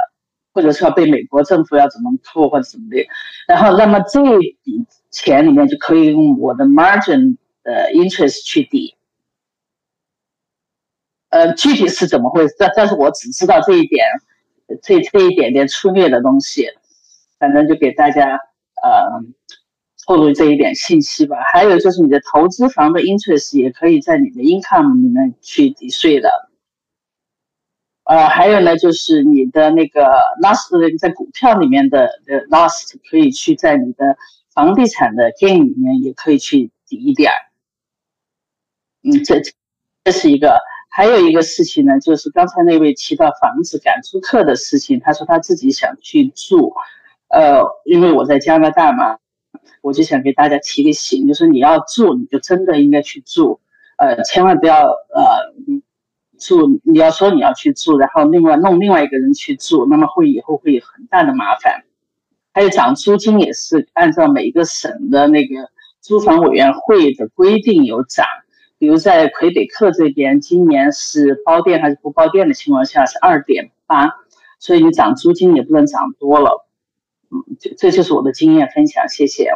[0.54, 3.08] 或者是要被美国政府要怎么扣或者什么的。
[3.48, 4.20] 然后那么这
[4.64, 8.96] 笔钱里面就可以用我的 margin 的 interest 去抵。
[11.30, 12.56] 呃，具体是怎么回事？
[12.58, 14.04] 但但是我只知道这一点，
[14.82, 16.68] 这这一点点粗略的东西，
[17.38, 18.40] 反正就给大家
[18.82, 19.22] 呃
[20.10, 21.38] 透露这一点信息吧。
[21.53, 26.49] 还有就是你的投资房的 interest 也可以在你的 income 里面去抵税的。
[28.05, 30.01] 呃，还有呢，就是你的那个
[30.41, 34.18] loss 在股票里面的的 loss 可以去在你的
[34.51, 37.32] 房地产的 gain 里面也可以去抵一点。
[39.03, 39.39] 嗯，这
[40.03, 40.60] 这是一个。
[40.91, 46.74] 还有一个事情呢，就是刚才那位提到房子赶租客的事情，他说他自己想去住，
[47.28, 49.20] 呃，因为我在加拿大嘛，
[49.82, 53.60] 我就想给大家提个醒，就是你要住，你就真的应该去住，
[53.98, 55.54] 呃，千万不要呃
[56.38, 61.84] 住，你要说你要去住，然后另外弄另外一个人去住，那么会以后会有很大的麻烦。
[62.54, 65.70] 还有涨租金也是按照每一个省的那个
[66.02, 68.26] 租房委员会的规定有涨。
[68.80, 74.10] 比如在魁北克这边，今年是包店还是不包店的情况下是二点八，
[74.58, 76.66] 所以你涨租金也不能涨多了。
[77.60, 79.52] 这这就是我的经验分享，谢谢。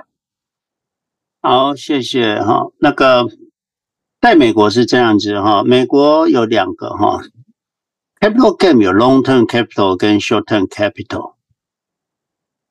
[1.41, 2.71] 好，谢谢哈。
[2.79, 3.27] 那个
[4.21, 7.21] 在美国是这样子哈，美国有两个哈
[8.19, 11.33] ，capital game 有 long term capital 跟 short term capital。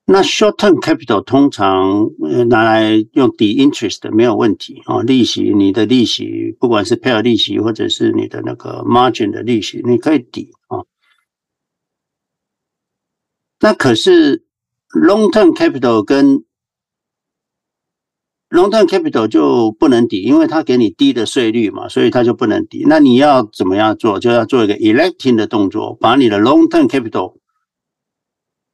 [0.04, 2.10] 那 short term capital 通常
[2.48, 10.82] 拿来用抵 interest 没有问题啊，利息你的利息不管是 pair 利息或者是你的那个 margin 的利息，你可以抵啊。
[13.60, 14.44] 那可是
[14.92, 16.44] long term capital 跟
[18.50, 22.84] long term capital 就不能抵，因为它给你低的税率嘛，所以它就不能抵。
[22.86, 24.18] 那你要怎么样做？
[24.18, 27.38] 就要做一个 electing 的动作，把你的 long term capital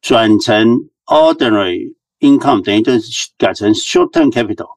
[0.01, 0.89] 转成。
[1.11, 4.77] Ordinary income 等于就是改成 short-term capital，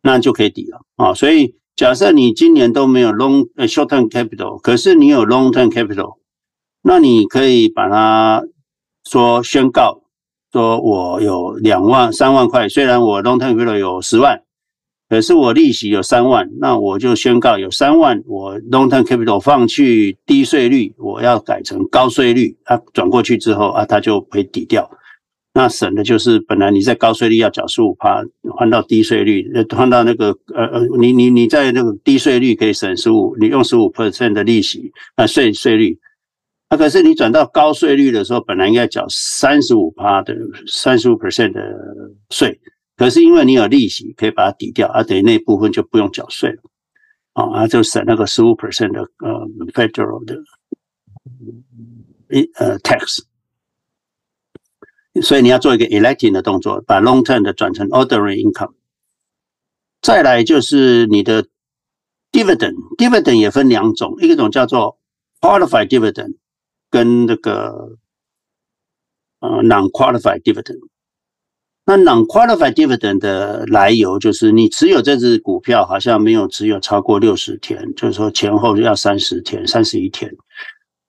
[0.00, 1.12] 那就可以抵了啊。
[1.14, 6.18] 所以假设你今年都没有 long 呃 short-term capital，可是你有 long-term capital，
[6.80, 8.44] 那你可以把它
[9.02, 10.01] 说宣告
[10.52, 14.38] 说我有两万三万块，虽然我 long-term capital 有十万，
[15.08, 24.90] 可是我利息有三万，那我就宣告有三万，我 long-term capital 放去低税率，我要改成高税率，它转过去之后啊，它就会抵掉。
[25.54, 28.22] 那省的就是本来你在高税率要缴十五趴，
[28.56, 29.46] 换到低税率，
[29.76, 35.98] 换到那个呃呃，你你你在那个低税率可以省十五，你用十五 percent 的利息啊税税率，
[36.72, 40.34] 那可是你转到高税率的时候，本来应该缴三十五趴的
[40.66, 41.60] 三十五 percent 的
[42.30, 42.58] 税，
[42.96, 46.62] 可是因为你有利息可以把它抵掉，啊，等于那部分就不用缴税了，
[47.34, 50.42] 啊，就省那个十五 percent 的呃 federal 的
[52.30, 53.18] 一呃 tax。
[55.20, 58.72] 所以你要做一个 electing 的动作，把 long term 的转成 ordinary income。
[60.00, 61.44] 再来就是你的
[62.32, 64.98] dividend，dividend 也分两种，一种叫做
[65.38, 66.36] qualified dividend，
[66.92, 67.96] 跟那个
[69.40, 70.78] 呃 non-qualified dividend。
[71.84, 80.30] 那 non-qualified dividend 的来由就是你持有这只股票好像没有持有超过六十天，就是说前后要三十天、三十一天。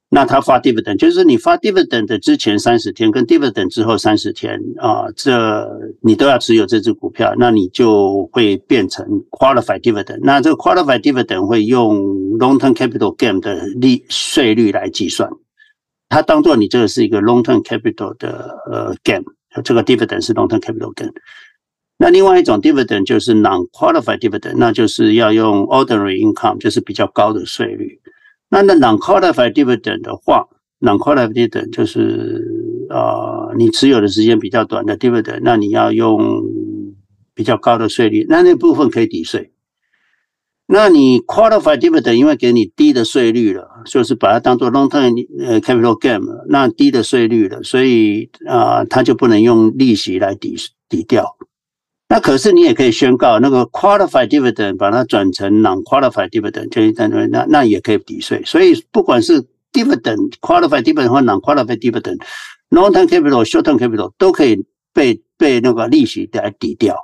[0.09, 5.67] 那他发 dividend，就是你发 dividend 的之前三十天跟 dividend 之后三十天啊，这
[6.01, 10.19] 你都要持有这只股票，那你就会变成 qualified dividend。
[10.21, 11.97] 那这个 qualified dividend 会用
[12.37, 15.27] long term capital gain 的利税率来计算，
[16.13, 19.23] 它当做你这个是一个 long term capital 的呃 gain，
[19.63, 21.11] 这个 dividend 是 long term capital gain。
[21.97, 27.99] 那另外一种 dividend 就是 non qualified dividend，那就是要用 ordinary income，就是比较高的税率。
[28.49, 30.47] 那那 non-qualified dividend 的话
[30.79, 36.43] ，non-qualified dividend 就是啊、呃，你持有的时间比较短的 dividend，那你要用
[37.33, 39.52] 比较高的税率，那那部分可以抵税。
[40.65, 45.13] 那你 qualified dividend 因为给你低的税率了，就是把它当做 long-term
[45.45, 50.55] 呃 capital gain，那低的税率了，所以啊、呃，它就不能用利息来抵
[50.87, 51.35] 抵掉。
[52.07, 58.41] 那可是你也可以宣告，那个 qualified dividend 把它转成 non-qualified dividend，就是那那也可以抵税。
[58.45, 59.43] 所以不管是
[59.73, 66.95] dividend qualified dividend 或 non-qualified dividend，long-term capital、short-term capital 都可以被被那个利息来抵掉。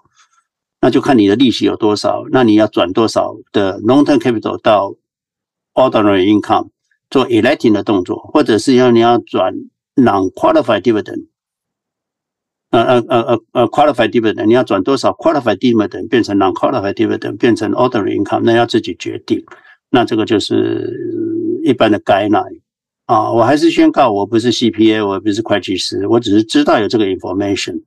[0.82, 4.96] 那就看你的利息有多少，那你要转多少的 long-term capital 到
[5.74, 6.70] ordinary income
[7.10, 9.54] 做 electing 的动作，或者是要你要转
[9.96, 11.28] non-qualified dividend。
[12.72, 19.44] 呃呃呃呃呃，qualified dividend，你要转多少 qualified dividend 变成 non-qualified dividend，变成 ordinary income，那要自己决定。
[19.90, 22.60] 那这个就是一般的 guideline
[23.06, 23.32] 啊。
[23.32, 27.82] 我还是宣告，我不是 CPA，我不是会计师，我只是知道有这个 information。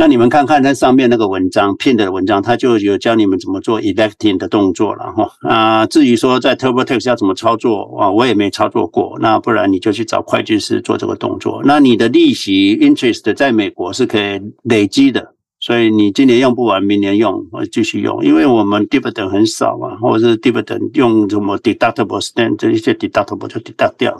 [0.00, 5.30] 那你们看看那上面那个文章，Pin 的文章，他就有教你们怎么做 electing 的动作了哈。
[5.42, 9.18] 啊，至于说在 TurboTax 要怎么操作啊，我也没操作过。
[9.20, 11.60] 那不然你就去找会计师做这个动作。
[11.66, 18.24] 那你的利息 interest 在美国是可以累积的，所以你今年用不完，明年用，我继续用。
[18.24, 24.18] 因为我们 dividend 很少嘛，或者是 dividend 用什么 deductible stand 这一些 deductible 就 deduct 掉。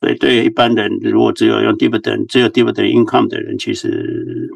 [0.00, 4.48] 所以对于一般人，如果只有用 dividend 只有 dividend income 的人，其实。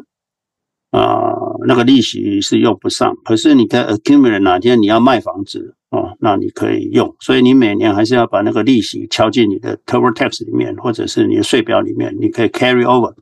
[0.91, 1.35] 啊、
[1.67, 13.15] 那个利息是用不上，可是你的 accumulate 哪天你要卖房子哦，那你可以用，所以你每年还是要把那个利息敲进你的 TurboTax 里面，或者是你的税表里面，你可以 carry over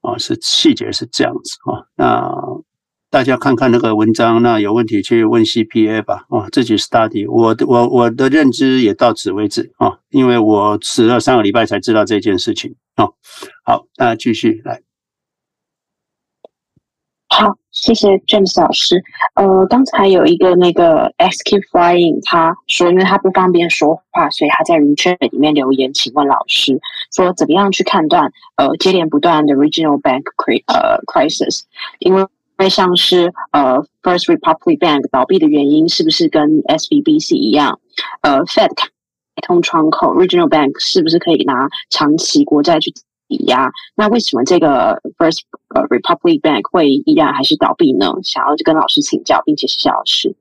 [0.00, 1.86] 啊、是细节是这样子啊、哦。
[1.96, 2.32] 那
[3.10, 7.30] 大家看看那个文章，那有问题去问 CPA 吧啊、哦，自己 study。
[7.30, 13.14] 我的我我的认知也到此为止啊、哦，因为我迟了三个礼拜才知道这件事情啊、哦。
[13.64, 14.87] 好，那继续来。
[17.40, 19.00] 好，谢谢 James 老师。
[19.34, 26.80] 呃，刚才有一个那个 X Keep Flying，他说因为他不方便说话，所以他在 WeChat 里面留言，请问老师
[27.14, 31.60] 说怎么样去判断呃接连不断的 Regional Bank cri 呃 crisis？
[32.00, 32.26] 因为因
[32.64, 37.78] 为像是呃 First Republic Bank 倒闭的原因是不是跟 SVB 是一样？
[38.22, 38.88] 呃，Fed 开
[39.46, 42.92] 通窗口，Regional Bank 是不是可以拿长期国债去？
[43.28, 48.06] 抵押，那为什么这个 First Republic Bank 会依然还是倒闭呢？
[48.22, 50.34] 想要去跟老师请教，并且谢谢老师。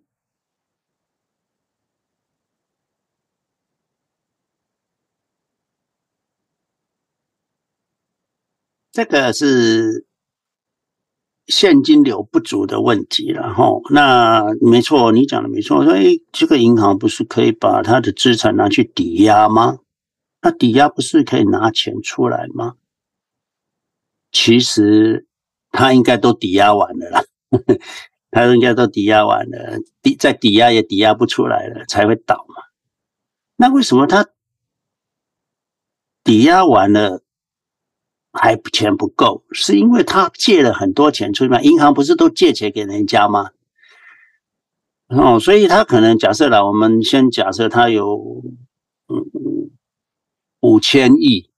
[8.91, 10.07] 这个是
[11.45, 13.81] 现金流不足的问题然后。
[13.91, 15.85] 那没错，你讲的没错。
[15.85, 19.77] 所以这个银行不是可以把它的资产拿去抵押吗？
[20.41, 22.75] 那抵押不是可以拿钱出来吗？
[24.31, 25.25] 其实
[25.71, 27.23] 他应该都抵押完了啦，
[28.29, 32.55] 他应该都抵押完了，抵再抵押也抵押不出来了，才会倒嘛。
[33.55, 34.27] 那为什么他
[36.23, 37.23] 抵押完了
[38.31, 39.43] 还不钱不够？
[39.51, 41.61] 是因为他借了很多钱出去吗？
[41.61, 43.51] 银行不是都借钱给人家吗？
[45.07, 48.43] 哦，所以他可能假设了，我们先假设他有
[49.07, 49.57] 嗯。
[50.60, 51.49] 五千亿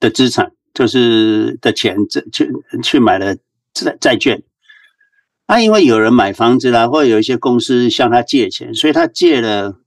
[0.00, 2.50] 的资产，就是的钱，这去
[2.82, 3.36] 去买了
[3.72, 4.42] 债债券。
[5.46, 9.80] 啊，因为有人买房子啦，或者有一些公司向他借钱，所以他借了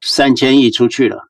[0.00, 1.28] 三千亿出去了。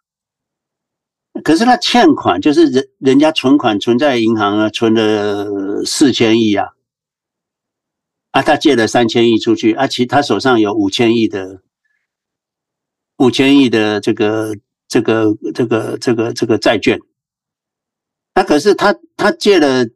[1.45, 6.69] 可是他欠款，就是人人家存款存在银行啊，存了四千亿啊。
[8.31, 11.63] 啊，他借了三千亿出去，啊，其他手上有五千亿的。
[13.23, 14.57] 五千亿的这个
[14.89, 17.01] 这个这个这个这个债券，
[18.35, 19.87] 那可是他他借了，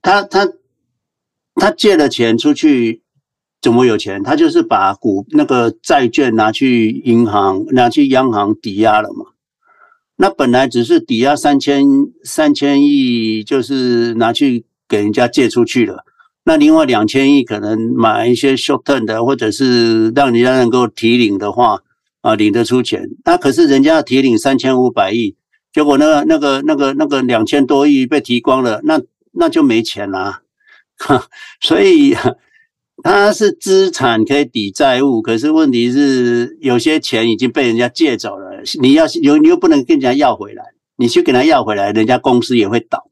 [0.00, 0.48] 他他
[1.56, 3.02] 他借了钱出去，
[3.60, 4.22] 怎么有钱？
[4.22, 9.32] 他就是把股那个债券拿去银行拿去央行抵押了嘛。
[10.14, 11.84] 那本来只是抵押三千
[12.22, 16.04] 三千亿，就是拿去给人家借出去了。
[16.42, 21.82] 那另外两千亿可能买一些 short term 的，或者是让人家能够提领的话，
[22.22, 23.10] 啊，领得出钱。
[23.24, 25.36] 那可是人家要提领三千五百亿，
[25.72, 29.00] 结果那个那个那个那个两千多亿被提光了，那
[29.32, 30.40] 那就没钱啦。
[30.96, 31.26] 哈，
[31.60, 32.16] 所以
[33.04, 40.64] 它是资产可以抵债务，可是问题是有些钱已经被人家借走了，你要有你又不能跟人家要回来，
[40.96, 43.09] 你去给他要回来，人家公司也会倒。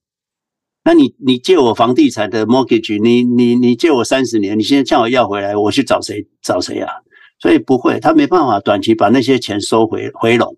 [0.89, 6.91] 那你你借我房地产的 mortgage，你你你借我三十年，你现在叫我要回来，我去找谁找谁啊？
[7.39, 10.57] 所以不会，他没办法短期把那些钱收回回笼，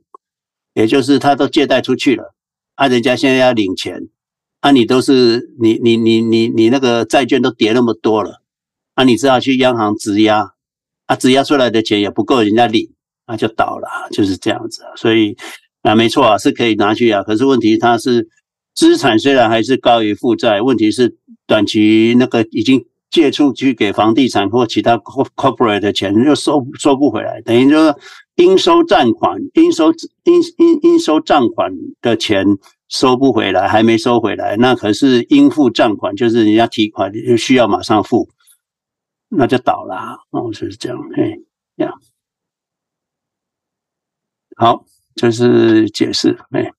[0.73, 2.33] 也就是他都借贷出去了，
[2.77, 4.03] 啊，人家现在要领钱，
[4.61, 8.41] 啊，你都是你你你你你那个债券都跌那么多了，
[8.95, 10.53] 啊，你只好去央行质押，
[11.07, 12.89] 啊，质押出来的钱也不够人家领，
[13.27, 14.85] 那就倒了，就是这样子。
[14.95, 15.37] 所以
[15.83, 18.29] 啊，没错啊，是可以拿去啊，可是问题它是。
[18.75, 21.17] 资产虽然还是高于负债，问题是
[21.47, 27.99] 短期那个已经借出去给房地产或其他 corporate 的钱又收收不回来，等于说
[28.37, 29.93] 应收账款、应收
[30.25, 32.47] 应应应收账款的钱
[32.89, 38.31] 收不回来，还没收回来，那可是应付账款，就是人家提款就需要马上付，
[39.29, 40.21] 那就倒了。
[40.31, 41.37] 哦，就是这样，哎，
[41.77, 42.01] 这样。
[44.57, 44.85] 好，
[45.17, 46.73] 这是解释，哎。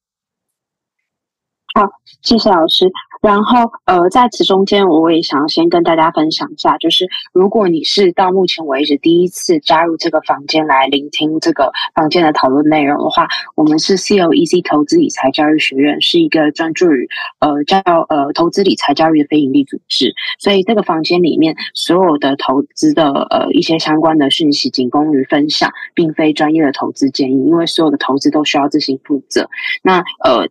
[1.74, 1.88] 好，
[2.22, 2.91] 谢谢老师。
[3.22, 17.07] 然后，呃，在此中间，我也想先跟大家分享一下，就是如果你是到目前为止第一次加入这个房间来聆听这个房间的讨论内容的话，我们是 CLEC 投资理财教育学院，是一个专注于
[17.39, 20.13] 呃教呃投资理财教育的非营利组织。
[20.39, 29.47] 所以，这个房间里面所有的投资的呃一些相关的讯息，仅供于分享，并非专业的投资建议，因为所有的投资都需要自行负责。
[29.84, 30.49] 那呃。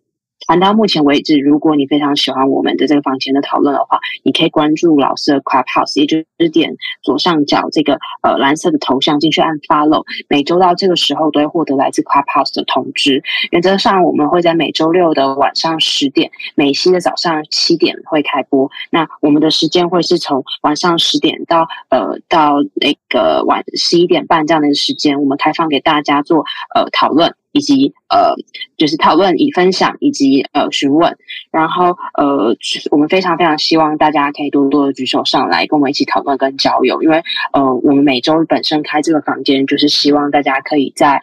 [0.50, 6.74] 谈到目前为止，如果你非常喜欢我们的这个房间的讨论的话，你可以关注老师的 Clubhouse，也就是点
[7.04, 10.04] 左上角这个呃蓝色的头像进去按 Follow。
[10.28, 13.22] 每周到这个时候都会获得来自 Clubhouse 的通知。
[13.52, 18.68] 原则上，我们会在每周六的晚上十点，美西的早上七点会开播。
[18.90, 26.44] 那我们的时间会是从晚上十点到呃到那个晚十一点半这样的一个时间，我们开放给大家做
[26.74, 27.36] 呃讨论。
[27.52, 28.34] 以及呃，
[28.76, 31.16] 就是讨论、以分享以及呃询问，
[31.50, 32.54] 然后呃，
[32.90, 37.22] 我们非常非常希望大家可以多多的举手上来跟我们一起讨论跟交流，因为
[37.52, 41.20] 呃，我们每周本身开这个房间，就是希望大家可以在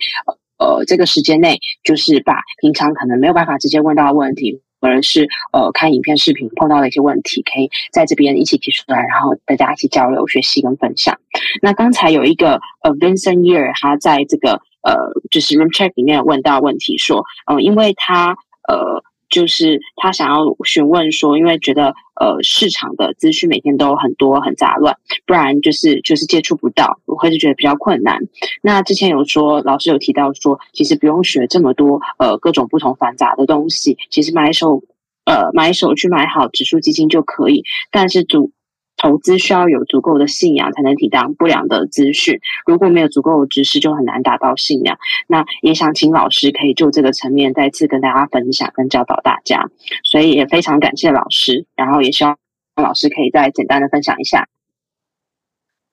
[0.57, 11.17] 呃这个时间内，就是把平常可能没有办法直接问到的问题，或者是呃看影片视频碰到的一些问题，可以在这边一起提出来，然后大家一起交流、学习跟分享。
[11.61, 14.61] 那刚才有一个呃 Vincent Year，他在这个。
[14.88, 14.95] 呃，
[15.29, 18.38] 就是 Room Check 里面有问到问题说，嗯、呃，因为他
[18.69, 28.19] 呃，就是他想要询问说，因为觉得呃市场的资讯每天都很多很杂乱，不然就是就是接触不到，我会是觉得比较困难。
[28.61, 34.83] 那之前有说老师有提到说，其实不用学这么多呃各种不同繁杂的东西，其实买手
[35.25, 38.51] 呃买手去买好指数基金就可以，但是主。
[38.97, 44.97] 投资需要有足够的信仰才能抵挡不良的资讯，如果没有足够的知识，就很难达到信仰。
[45.27, 49.69] 那也想请老师可以就这个层面再次跟大家分享跟教导大家，
[50.03, 52.35] 所以也非常感谢老师，然后也希望
[52.75, 54.47] 老师可以再简单的分享一下。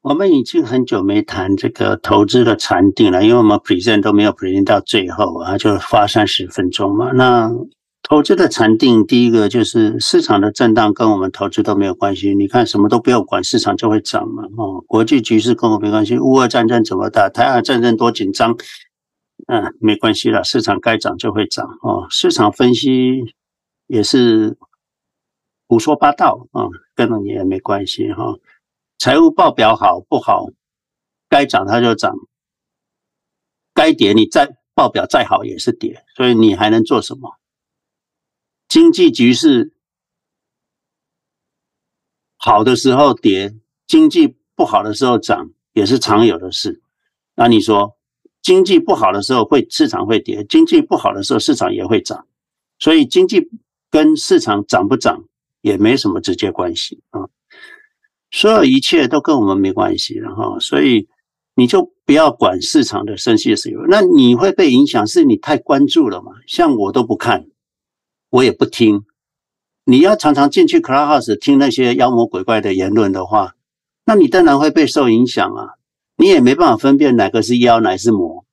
[0.00, 7.50] 我们已经很久没谈这个投资的禅定了，因为我们 present 都没有 present 到最后啊，就花三十分钟嘛，那。
[8.06, 12.34] 投资的禅定，第一个就是市场的震荡跟我们投资都没有关系。
[12.34, 14.44] 你看什么都不要管，市场就会涨嘛。
[14.58, 16.18] 哦，国际局势跟我没关系。
[16.18, 17.30] 乌俄战争怎么打？
[17.30, 18.54] 台海战争多紧张？
[19.46, 21.66] 嗯，没关系了，市场该涨就会涨。
[21.80, 23.34] 哦，市场分析
[23.86, 24.58] 也是
[25.66, 28.34] 胡说八道啊，跟你也没关系哈。
[28.98, 30.48] 财务报表好不好？
[31.30, 32.14] 该涨它就涨，
[33.72, 37.30] 该跌你再报表再好也是跌，所以你还能做什么？
[38.74, 39.72] 经济局势
[42.36, 43.54] 好的时候跌，
[43.86, 46.82] 经济不好的时候涨，也是常有的事。
[47.36, 47.96] 那你说，
[48.42, 52.26] 经济不好的时候会市场会跌，经济不好的时候市场也会涨，
[52.80, 53.48] 所以经济
[53.92, 55.22] 跟市场涨不涨
[55.60, 57.28] 也没什么直接关系啊。
[58.32, 61.06] 所有一切都跟我们没关系了哈，所以
[61.54, 66.32] 你就不要管市场的升息时候，那你会被影响，是你太关注了嘛？
[66.48, 67.46] 像我都不看。
[68.34, 69.04] 我也不听，
[69.84, 73.54] 你要常常进去 Clubhouse 听那些妖魔鬼怪的言论的话，
[74.06, 75.74] 那你当然会被受影响啊！
[76.16, 78.44] 你也没办法分辨哪个是妖，哪个是魔，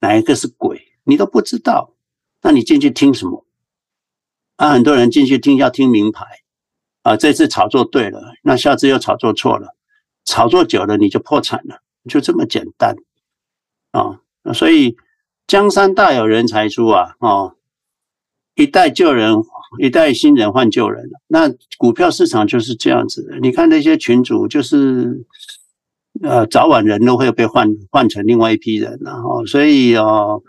[0.00, 1.94] 哪一个是鬼，你都不知道。
[2.42, 3.46] 那你进去听什么？
[4.56, 6.26] 啊，很多人进去听要听名牌
[7.02, 9.74] 啊，这次炒作对了，那下次又炒作错了，
[10.26, 11.80] 炒作久了你就破产了，
[12.10, 12.94] 就这么简单
[13.92, 14.20] 啊。
[14.52, 14.98] 所以
[15.46, 17.56] 江山大有人才出啊，哦，
[18.58, 19.34] 一代旧人，
[19.80, 21.08] 一代新人换旧人。
[21.28, 25.24] 那股票市场就是这样子的，你看那些群主，就是
[26.22, 30.42] 呃，早晚人都会被换换成另外一批人，然后所以哦，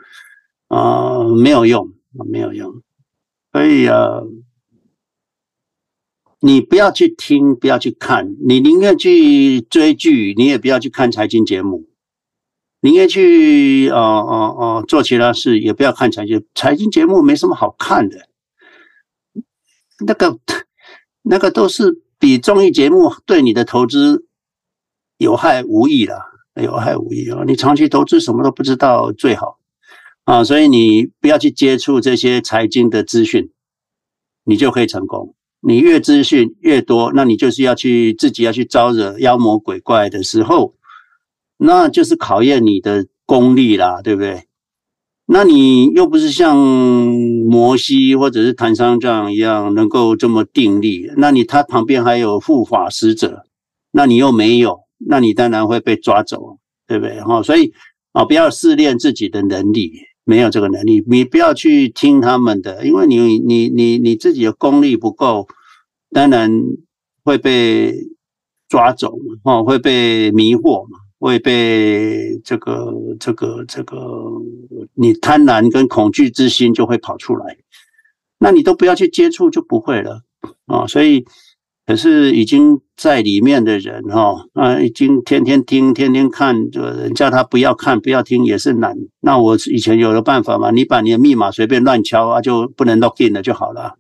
[0.68, 1.94] 啊、没有用，
[2.30, 2.82] 没有用，
[3.54, 4.28] 所以呃。
[6.42, 11.89] 你不要去听，不要去看，你宁愿去追剧，你也不要去看财经节目。
[12.82, 18.28] 宁愿去哦哦哦做其他事，也不要看财经财经节目，没什么好看的。
[20.06, 20.40] 那个
[21.22, 24.26] 那个都是比综艺节目对你的投资
[25.18, 26.22] 有害无益了，
[26.56, 27.44] 有害无益哦。
[27.46, 29.60] 你长期投资什么都不知道最好
[30.24, 33.52] 啊，所以你不要去接触这些财经的资讯，
[34.46, 35.36] 你就可以成功。
[35.62, 40.76] 你越资讯越多，那你就是要去自己要去招惹妖魔鬼怪的时候，
[41.60, 44.46] 那就是考验你的功力啦，对不对？
[45.28, 53.44] 那你又不是像摩西或者是谭商这一样能够这么定力，那你他旁边还有护法使者，
[53.92, 56.58] 那你又没有，那你当然会被抓走，
[56.88, 57.22] 对不对？
[57.22, 57.74] 哈，所以
[58.14, 59.92] 啊，不要试炼自己的能力。
[60.26, 65.48] 没有这个能力，你不要去听他们的，因为你你你你自己的功力不够，
[66.12, 66.52] 当然
[67.24, 67.96] 会被
[68.68, 73.98] 抓走嘛，哦，会被迷惑嘛，会被这个这个这个，
[74.96, 77.58] 你贪婪跟恐惧之心就会跑出来，
[78.40, 80.24] 那你都不要去接触就不会了
[80.66, 81.26] 啊，所以。
[81.86, 88.96] 可是已经在里面的人哈啊，已经天天听、天天看，就人叫他不要看、不要听也是难。
[89.22, 93.96] 那我以前有了办法嘛，你把你的密码随便乱敲啊，就不能 log in 了就好了。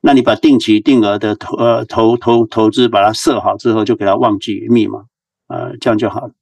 [0.00, 5.00] 那你把定期定额的投呃投投投资把它设好之后，就给他忘记密码
[5.48, 6.32] 啊，这样就好了。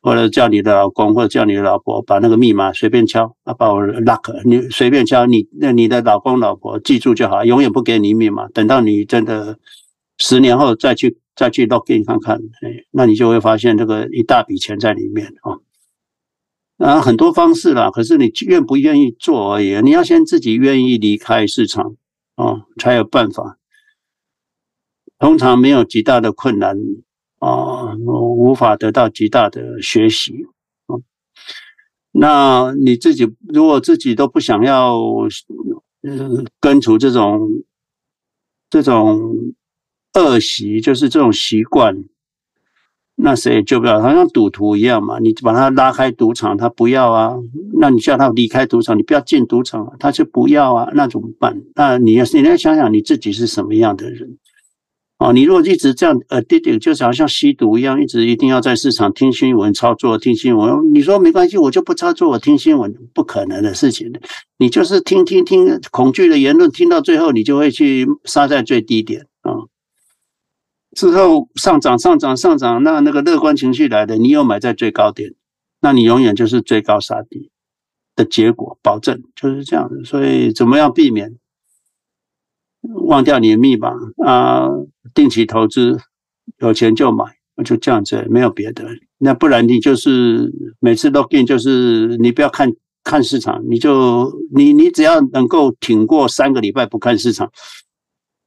[0.00, 9.58] 或者叫你的老公或者叫你的老婆把那个密码随便敲啊，把我 lock，你随便敲，你那你的老公老婆记住就好，永远不给你密码，等到你真的。
[10.20, 15.58] 十年后再去再去 login 看看，哎，那你就会发现这个一大笔钱在里面啊。
[16.78, 19.80] 啊，很多方式啦，可是你愿不愿意做而已。
[19.80, 21.94] 你要先自己愿意离开市场
[22.34, 23.58] 啊，才有办法。
[25.20, 26.76] 通常没有极大的困难
[27.38, 30.46] 啊，无法得到极大的学习
[30.86, 30.96] 啊。
[32.12, 34.96] 那你自己如果自己都不想要，
[36.02, 37.48] 嗯，根除这种
[38.70, 39.54] 这种。
[40.14, 42.04] 恶习就是这种习惯，
[43.14, 45.20] 那谁也救不了，好像赌徒一样嘛。
[45.20, 47.36] 你把他拉开赌场，他不要啊。
[47.74, 50.90] 那你叫他离开赌场，你不要进赌场，他就不要啊。
[50.94, 51.62] 那怎么办？
[51.76, 54.38] 那你要你要想想你自己是什么样的人
[55.18, 55.32] 哦。
[55.32, 60.92] 你如果一直这样呃，滴滴就是好像吸毒一样，一直一定要在市场听新闻操作，听新闻。
[60.92, 64.12] 你说没关系，我就不操作，我听新闻，不可能的事情。
[64.56, 69.52] 你就是听听听恐惧的言论，听到最后，你就会去杀在最低点啊。
[70.96, 75.34] 之后上涨上涨上涨，那那个乐观情绪来的，你又买在最高点，
[75.80, 77.50] 那你永远就是最高杀低
[78.16, 79.88] 的结果，保证就是这样。
[80.04, 81.36] 所以怎么样避免
[82.80, 83.92] 忘掉你的密码
[84.24, 84.68] 啊？
[85.14, 85.98] 定期投资，
[86.58, 87.24] 有钱就买，
[87.64, 88.84] 就这样子，没有别的。
[89.18, 97.50] 那不然你就是每次 login 就是你不要看看市场，你就你你只要能够挺过三个礼拜不看市场，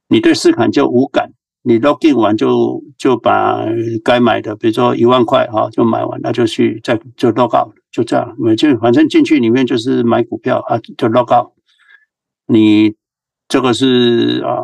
[0.08, 1.32] 你对市场就无感。
[1.64, 3.64] 你 login 完就就把
[4.02, 11.52] 该买的，比如说一万块哈，就买完，那就去再就 log out，就这样，每就反正进去里面就是买股票啊，就 log out。
[12.46, 12.94] 你
[13.46, 14.58] 这个是啊，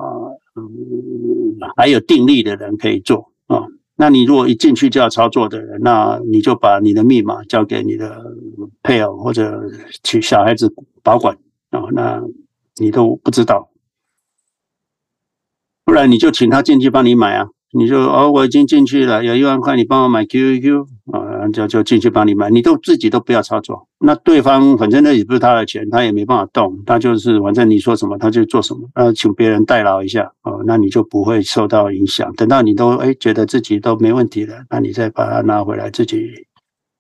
[1.77, 3.67] 还有定力的人可以做啊。
[3.97, 8.25] 那你如果一进去就要操作的人，那你就把你的密码交给你的
[8.83, 9.63] 配偶或者
[10.05, 11.37] 去小孩子保管
[11.71, 12.23] 啊，那
[12.77, 13.71] 你都不知道。
[15.85, 32.33] 不然你就请他进去帮你买啊，你就哦，我已经进去了，有一万块，你帮我买 QQQ 啊，就就进去帮你买，你都自己都不要操作，那对方反正那也不是他的钱，他也没办法动，他就是反正你说什么他就做什么，呃，请别人代劳一下哦，那你就不会受到影响。
[32.35, 36.31] 等到你都哎觉得自己都没问题了，那你再把它拿回来自己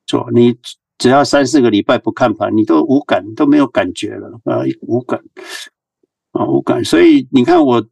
[0.06, 0.28] 做。
[0.32, 0.56] 你
[0.98, 5.20] 只要三四个礼拜不看盘，你都无感，都没有感觉了啊，无感
[6.32, 6.84] 啊，无感。
[6.84, 7.84] 所以你看我。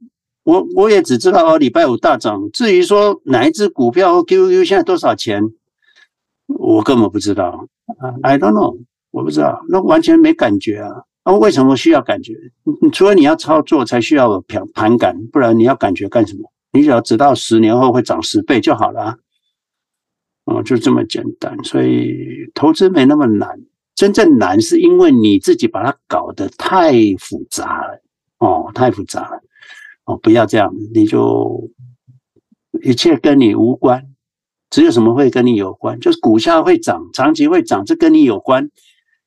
[0.47, 2.49] 我我也只知道哦，礼拜五大涨。
[2.53, 5.43] 至于说哪一只股票 QQQ 现在多少钱，
[6.59, 7.67] 我根本不知道
[7.99, 8.15] 啊。
[8.23, 8.79] I don't know，
[9.11, 10.91] 我不知道，那完全没感觉啊。
[11.25, 12.35] 那为什么需要感觉？
[12.93, 16.53] 除了你要操作才需要有盘盘感，不然你要感觉干什么？
[16.73, 19.17] 你只要知道十年后会涨十倍就好了啊。
[20.45, 21.57] 哦，就这么简单。
[21.65, 23.59] 所以投资没那么难，
[23.95, 28.03] 真正难是因为你自己把它搞得太复杂了。
[28.39, 29.41] 哦，太复杂了。
[30.05, 31.69] 哦，不要这样，你就
[32.83, 34.07] 一切跟你无关。
[34.71, 35.99] 只有什么会跟你有关？
[36.01, 38.71] 就是股价会涨，长期会涨，这跟你有关。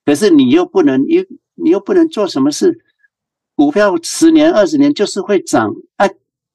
[0.06, 1.26] 可是你又不能，你
[1.56, 2.80] 你又不能做什么事。
[3.56, 6.10] 股票十年、二十年就是会涨，哎，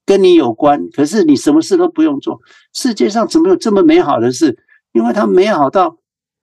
[0.05, 0.89] 跟你有关。
[0.91, 2.41] 可是你什么事都不用做。
[2.73, 4.59] 世界上怎么有这么美好的事？
[4.93, 5.99] 因为它美好到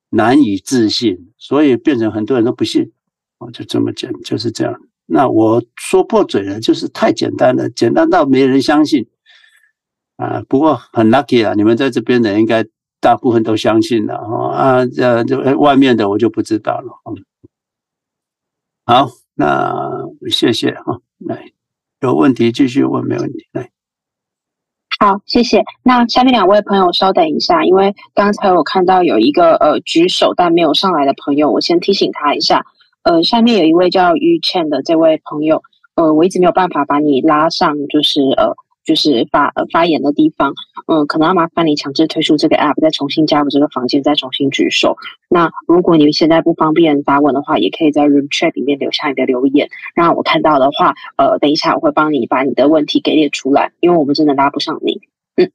[0.10, 2.92] 难以置信，所以变成很多人都不信。
[3.40, 4.80] 我，就这么讲，就是这样。
[5.06, 9.08] 那我说破嘴了，就是太简单了，简单到没人相信。
[10.22, 12.64] 啊，不过很 lucky 啊，你们在这边的应该
[13.00, 17.02] 大部分都相信了哈啊，这就外面的我就不知道了。
[18.86, 19.90] 好，那
[20.30, 21.52] 谢谢哈，来
[22.02, 23.72] 有问题继续问，没问题来。
[25.00, 25.64] 好，谢谢。
[25.82, 32.64] 那下面两位朋友稍等一下，因为刚才我看到有一个呃举手但没有上来的朋友，我先提醒他一下。
[33.02, 35.64] 呃，下面有一位叫于倩的这位朋友，
[35.96, 38.56] 呃，我一直没有办法把你拉上，就是呃。
[38.84, 40.54] 就是发呃发言的地方，
[40.88, 44.98] 嗯，可能要麻烦你强制退出这个 app，再重新加入这个房间，再重新举手。
[45.30, 55.00] 那如果你现在不方便发问的话，也可以在 room chat 里面留下你的留言，让我看到的话，呃，等一下我会帮你把你的问题给列出来，因为我们真的拉不上你。
[55.36, 55.50] 嗯，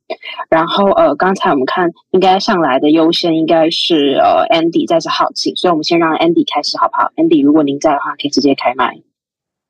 [0.49, 8.97] 然后呃，刚才我们看应该上来的优先应该是呃 Andy，再次好奇，所以我们先让 Andy 开始好不好？Andy，如果您在的话，可以直接开麦。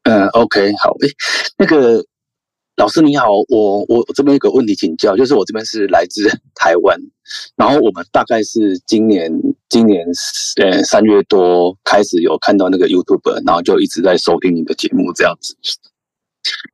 [0.04, 1.08] 嗯，OK，好，诶，
[1.58, 2.04] 那个。
[2.76, 7.00] 老师你好，我我我这边有个问题请教，就是我这边是来自台湾，
[7.56, 9.32] 然后我们大概是今年
[9.70, 10.06] 今年
[10.62, 15.56] 呃三月多开始有看到那个 YouTube，然后就一直在收听你的节目这样子。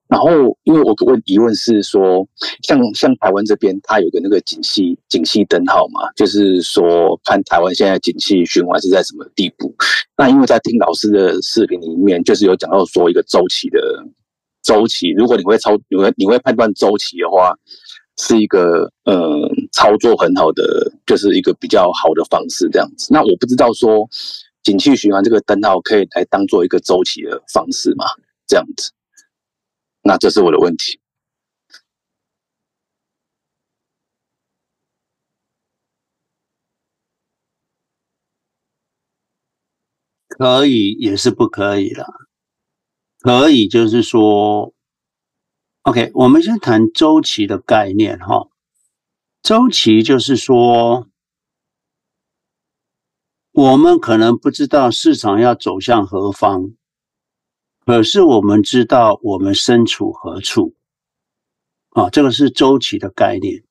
[0.09, 0.29] 然后
[0.65, 2.27] 因为我个问疑问是说，
[2.65, 9.73] 像像台湾这边它有个那个景气景气灯号嘛，就是说看台湾现在景气循环是在什么地步。
[10.17, 13.79] 那因为在听老师的视频里面，就是有讲到说一个周期的。
[14.63, 17.53] 周期，如果你会操，你会你会判断周期的话，
[18.17, 23.13] 是一个呃操作很好的，就是一个比较好的方式这样子。
[23.13, 24.09] 那我不知道说，
[24.63, 28.05] 景气循环这个灯号可以来当做一个周期的方式吗？
[28.47, 28.93] 这样子，
[30.03, 31.01] 那这是我的问题。
[40.29, 42.22] 可以，也是不可以了。
[43.23, 44.75] 可以，就是说
[45.83, 48.49] ，OK，我们先谈周期的概念哈。
[49.43, 51.07] 周期就是说，
[53.53, 56.73] 我们可能不知道市场要走向何方，
[57.87, 60.75] 可是我们知道我们身处何处。
[61.91, 63.63] 啊，这个是周期的概念，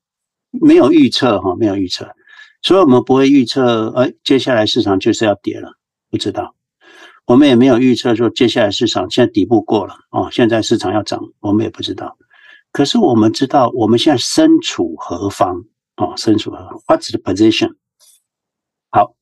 [0.52, 2.16] 没有预测哈，没有预测，
[2.62, 5.74] 所以我们不会预测，哎，接下来市场就是要跌了，
[6.10, 6.56] 不知道。
[7.26, 12.18] 我们也没有预测说接下来市场现在底部过了哦，现在市场要涨，我们也不知道。
[12.72, 15.64] 可是我们知道我们现在身处何方
[15.98, 17.76] 哦，身处何方？What's the position？
[18.90, 19.16] 好，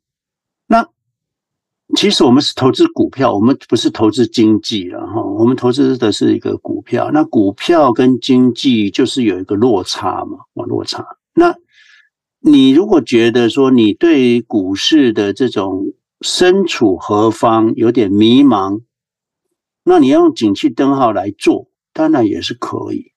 [0.65, 0.87] 那
[1.95, 5.21] 其实我们是投资股票，我们不是投资经济了哈。
[5.21, 11.05] 我们投资的是一个股票，那股票跟经济就是有一个落差嘛，哦，落差。
[11.33, 11.55] 那
[12.39, 18.81] 你如果觉得说你对股市的这种身处何方有点迷茫，
[19.83, 23.13] 那你要用景气灯号来做，当然也是可以。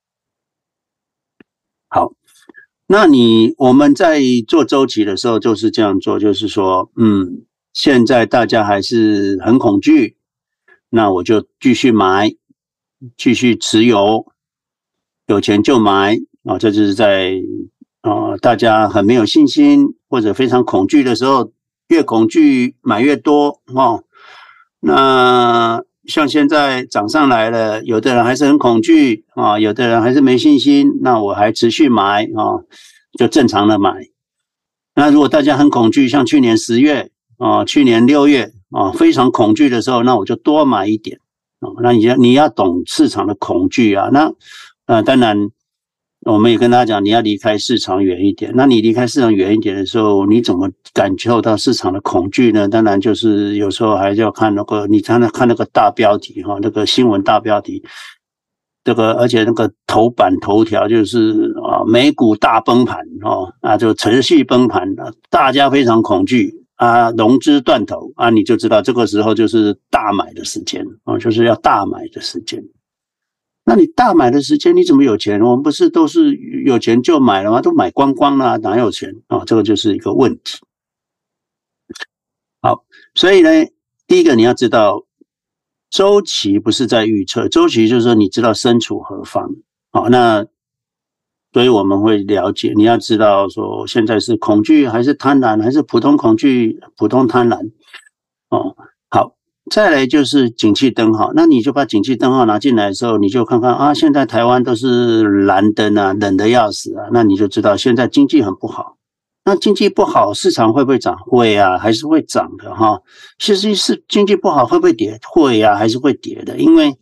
[1.89, 2.13] 好，
[2.87, 10.17] 那你我们在做周期的时候就是这样做，就是说，嗯，现在大家还是很恐惧，
[10.89, 12.33] 那我就继续买，
[13.17, 14.27] 继续持有，
[15.27, 17.35] 有钱就买啊，这就是在
[18.03, 21.53] 啊，大家很没有信心或者非常恐惧的时候。
[21.93, 24.05] 越恐惧买越多哦，
[24.81, 32.65] 那像现在涨上来了，有的人还是很恐惧啊，有的人还是没信心，那我还持续买啊，
[33.19, 33.93] 就正常的买。
[34.95, 41.21] 那如果大家很恐惧，像去年十月啊，去年六月啊，非常恐惧的时候，那我就多买一点
[41.61, 41.69] 啊。
[41.83, 44.33] 那你要你要懂市场的恐惧啊，那
[44.87, 45.51] 呃当然。
[46.25, 48.53] 我们也跟大家讲，你要离开市场远一点。
[48.55, 52.69] 那你离开市场远一点的时候，你怎么感受到市场的恐惧呢？
[52.69, 57.83] 当然就是有时候还是要看那个，你常常看那个大标题哈，那个新闻大标题，
[58.85, 72.63] 这个而且那个头版头条就是啊，美股大崩盘哦，啊就持续崩盘了，大家非常恐惧啊，融资断头啊，你就知道这个时候就是大买的时间啊，就是要大买的时间。
[73.65, 75.41] 那你大买的时间你怎么有钱？
[75.41, 76.35] 我们不是都是
[76.65, 77.63] 有钱就买了吗？
[77.63, 79.45] 都买光光了，哪有钱啊？
[79.45, 80.59] 这个就是一个问题。
[82.61, 82.85] 好，
[83.15, 83.51] 所以呢，
[84.07, 85.05] 第一个你要知道，
[85.91, 89.51] 周期不是在预测，周期就是说你知道身处何方。
[89.91, 90.47] 好，那
[91.53, 97.71] 所以我们会了解，你要知道说现在是恐惧还是贪婪，还是普通恐惧、普通贪婪。
[98.49, 98.77] 哦，
[99.73, 108.99] 再来就是景气灯号，那你就把景气灯号拿进来的时候，你就看看啊，现在台湾都是蓝灯啊，冷得要死啊，那你就知道现在经济很不好。
[109.47, 111.17] 那经济不好，市场会不会涨？
[111.21, 113.01] 会啊，还是会涨的哈。
[113.39, 115.19] 其实是经济不好会不会跌？
[115.23, 116.95] 会啊，还是会跌的，因为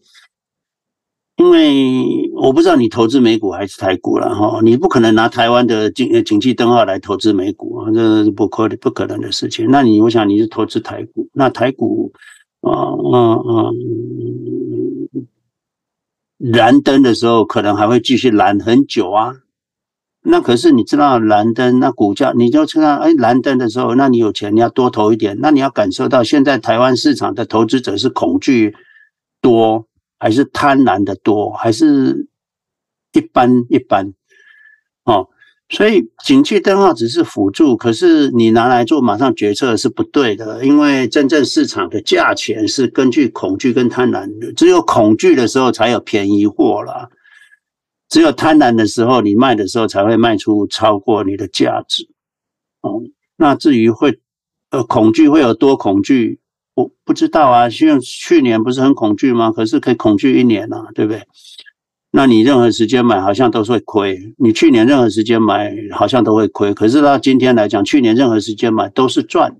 [1.38, 9.66] 因为我不知道你投资美股还是台股了哈，你不可能拿台湾的景景气灯号来投资美股，这是不可不可能的事情。
[9.72, 12.12] 那你我想你是投资台股，那台股。
[12.60, 13.70] 啊啊啊！
[16.38, 19.34] 蓝灯的时候，可能还会继续蓝很久啊。
[20.22, 25.38] 那可是你知道蓝灯，那股价你就知道，哎，蓝灯的时候，那你有钱，你要多投一点。
[25.40, 28.74] 那你要感受到，现在台湾市场的投资者是恐惧
[29.40, 29.86] 多，
[30.18, 32.28] 还是贪婪的多，还是
[33.12, 34.12] 一般一般？
[35.04, 35.28] 哦。
[35.70, 47.08] 所以，景气灯号只是辅助，可是你拿来做马上决策是不对的，因为真正市场的价钱是根据恐惧跟贪婪的，只有恐惧的时候才有便宜货啦，
[48.08, 52.08] 只有贪婪的时候，你卖的时候才会卖出超过你的价值。
[52.80, 53.02] 哦，
[53.36, 54.18] 那至于会
[54.70, 56.40] 呃恐惧会有多恐惧，
[56.74, 59.52] 我不知道啊，像去年不是很恐惧吗？
[59.52, 61.22] 可是可以恐惧一年啊，对不对？
[62.12, 69.56] 那你任何时间买好像都是会亏，你去年任何时间买好像都会亏，可是到今天来讲，去年任何时间买都是赚，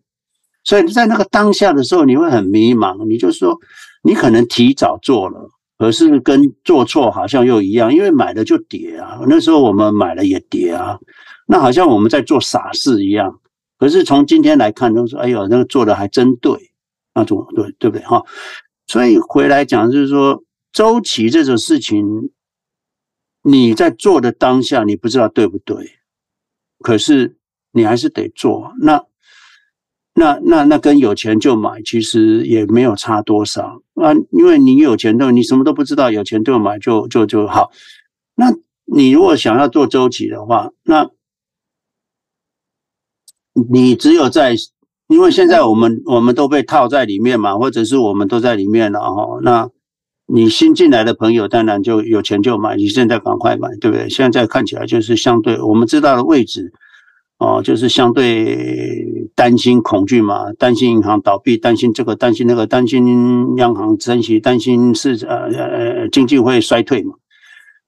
[0.65, 3.07] 所以在那个当下的时候，你会很迷茫。
[3.07, 3.57] 你就说，
[4.03, 5.49] 你可能提早做了，
[5.79, 9.21] 可是跟做错好像又一样，因为买了就跌啊。
[9.29, 10.99] 那时候我们买了也跌啊，
[11.47, 13.39] 那好像我们在做傻事一样。
[13.79, 16.53] 可是从今天来看，都说，哎呦，那个做的还真对，
[17.15, 18.21] 那种对对不对哈？
[18.89, 20.43] 所以回来讲就是说，
[20.73, 22.33] 周期这种事情。
[23.43, 25.99] 你在做的当下，你不知道对不对，
[26.81, 27.37] 可是
[27.73, 28.73] 你还是得做。
[28.81, 29.05] 那、
[30.15, 34.13] 那、那、那跟有钱就买，其实也没有差多少啊。
[34.31, 37.71] 因为你有钱的，你什么都不知道，有钱就买就就就好。
[38.35, 41.09] 那你如果想要做周期的话，那
[43.71, 44.55] 你只有在，
[45.09, 49.39] 因为现在我们我们都被套在里面嘛，或者是我们都在里面了哈。
[49.43, 49.71] 那
[50.33, 52.77] 你新进来的朋友，当然就有钱就买。
[52.77, 54.09] 你现在赶快买，对不对？
[54.09, 56.73] 现在看起来就是相对我们知道的位置，
[57.39, 67.15] 哦，就是相对担心、恐惧嘛，担心银行倒闭，担心这个，担心那个，担心央行升息，担心是呃呃经济会衰退嘛。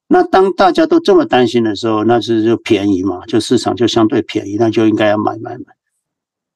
[0.08, 5.64] 那当大家都这么担心的时候，那是就便宜嘛，就市场就相对便宜，那就应该要买买买。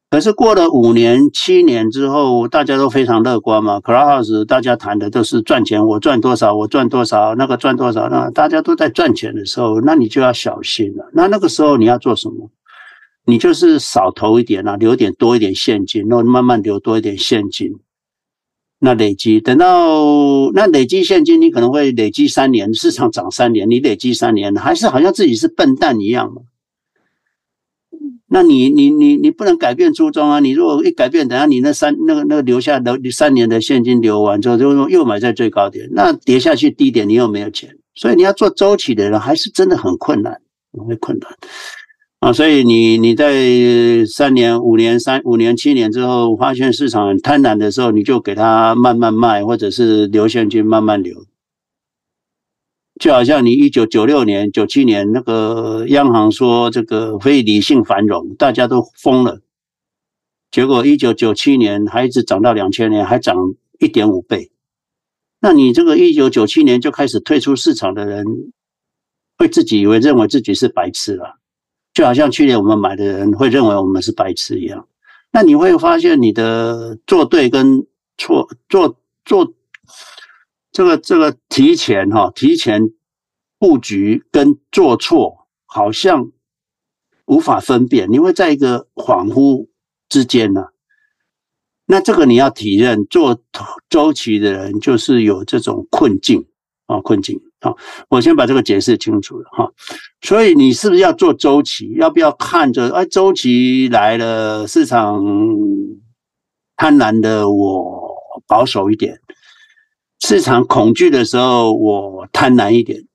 [0.08, 3.80] 可是过了五年、七年之后，大家都非常乐观嘛。
[3.80, 11.10] Clubhouse 大家谈的都是赚钱，我赚多少，我赚多少，那个赚多少，那大家都在赚钱的时候，那你就要小心了。
[11.12, 12.50] 那那个时候你要做什么？
[13.26, 17.72] 你就是少投一点啊，留点多一点现金，然后慢慢留多一点现金。
[18.78, 26.42] 那累积，等到那累积现金，你可能会累积三年，市场涨三年，你累积三年，还是好像自己是笨蛋一样嘛。
[28.36, 30.40] 那你你你你不能改变初衷啊！
[30.40, 40.38] 你如果一改变，等下你那三那个那个留下留三年的现金流完之后，就说又买在最高点，那跌下去低点你又没有钱，所以你要做周期的人还是真的很困难，
[40.86, 41.30] 很困难
[42.20, 42.30] 啊！
[42.30, 51.14] 所以你你在三年、五年、三五年、七年之后，发现市场很贪婪的时候，你就给他慢慢卖，或者是留现金慢慢留。
[52.98, 59.42] 就好像你一九九六年、九七年那个央行说这个非理性繁荣，大家都疯了。
[60.50, 63.36] 结果一九九七年还一直涨到两千年，还涨
[63.78, 64.50] 一点五倍。
[65.40, 68.24] 那你这个一九九七年就开始退出市场的人，
[69.36, 71.36] 会自己以为认为自己是白痴了，
[71.92, 74.88] 就好像去年我们买的人会认为我们是白痴一样。
[75.32, 77.86] 那你会发现你的做对跟
[78.16, 79.52] 错，做做。
[80.76, 82.90] 这个这个提前哈，提前
[83.58, 86.32] 布局跟做错好像
[87.24, 89.68] 无法分辨，你会在一个恍惚
[90.10, 90.66] 之间呢。
[91.86, 93.40] 那这个你要体认，做
[93.88, 96.46] 周期的人就是有这种困境
[96.84, 97.72] 啊，困境啊。
[98.10, 99.72] 我先把这个解释清楚了哈。
[100.20, 101.94] 所以你是不是要做周期？
[101.94, 105.24] 要不要看着哎，周期来了，市场
[106.76, 108.14] 贪婪的，我
[108.46, 109.18] 保守一点。
[110.20, 113.06] 市场恐惧的时候，我贪婪一点，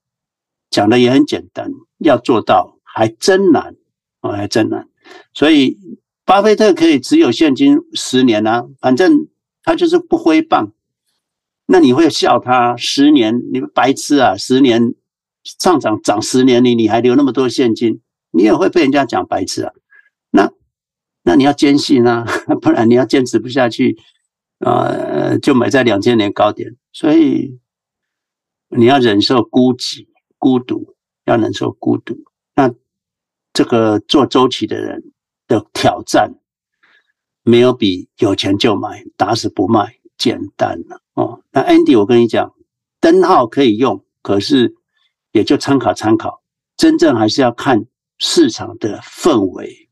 [0.70, 3.76] 讲的也很简单，要做到还真难
[4.22, 4.88] 啊，还真难。
[5.34, 5.78] 所以
[6.26, 9.28] 巴菲特可以持有现金十年啊，反正
[9.64, 10.72] 他就是不挥棒。
[11.66, 14.36] 那你会笑他十年，你白痴啊！
[14.36, 14.94] 十年
[15.44, 19.72] 上涨涨十年，你你还留那么多现金，你也会被人家讲白痴啊。
[20.32, 20.52] 那
[21.24, 22.26] 那你要坚信啊，
[22.62, 23.98] 不然你要坚持不下去
[24.60, 26.76] 啊，呃，就买在两千年高点。
[26.94, 27.60] 所以
[28.70, 32.18] 你要忍受孤寂、孤独，要忍受孤独。
[32.56, 32.74] 那
[33.54, 35.14] 这个做周期的人
[35.48, 36.36] 的挑战，
[37.44, 41.02] 没有比有钱就买、打死不卖简单了。
[41.14, 42.54] 哦，那 Andy，我跟你讲，
[43.00, 44.76] 灯号可以用，可是
[45.32, 46.42] 也就参考参考，
[46.78, 47.86] 真正还是要看
[48.18, 49.90] 市场的氛围，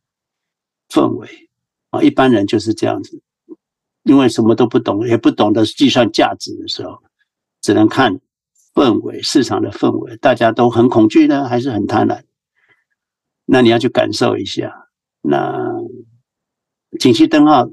[0.89, 1.49] 氛围
[1.89, 3.21] 啊，一般人就是这样子，
[4.03, 7.01] 因为什么都不懂，也不懂得计算价值的时候，
[7.61, 8.19] 只能看
[8.73, 12.23] 氛围，市场的氛围，大家都很恐惧呢，还是很贪婪？
[13.45, 14.87] 那你要去感受一下，
[15.21, 15.73] 那
[16.99, 17.69] 景气灯号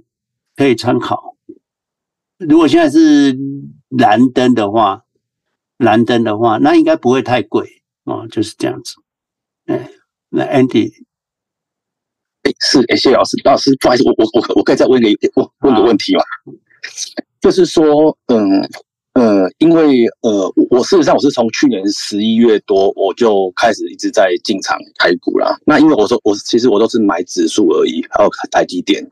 [0.56, 1.36] 可以参考。
[2.38, 3.38] 如果现在是
[3.88, 5.04] 蓝灯的话，
[5.78, 8.94] 蓝灯的话，那应该不会太贵哦，就是这样子。
[9.66, 9.90] 哎，
[10.28, 10.92] 那 Andy，
[12.60, 16.22] 是，哎，谢谢老师，老师，不好意思，我我我我可以再问一个问问个问题吗？
[17.40, 18.62] 就是说，嗯
[19.14, 25.56] 呃，因为呃，我事实上我是从去年十一月多我就开始一直在进场台股啦。
[25.64, 29.06] 那因为我说我其实我都是买指数而已，还有台积电。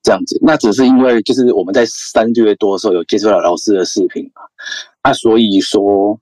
[0.00, 4.40] 这样子，那只是因为就是我们在三个月多的时候有接触到老师的视频嘛，
[5.02, 6.18] 啊，所以说，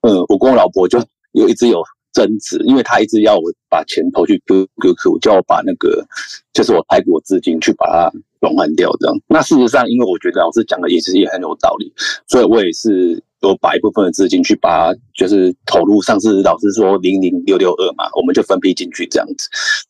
[0.00, 0.98] 呃，我跟我老婆就
[1.32, 1.80] 有一直有
[2.12, 6.06] 争执，因为他一直要我把钱投去 QQQ，叫我把那个
[6.52, 9.16] 就是我台股的资金去把它转换掉，这样。
[9.28, 11.92] 那事实上，因为我觉得老师讲的也其实也很有道理，
[12.26, 19.48] 所以我也是有把一部分的资金去把它就是投入上次老师说零零六六二嘛，我们就分批进去这样子。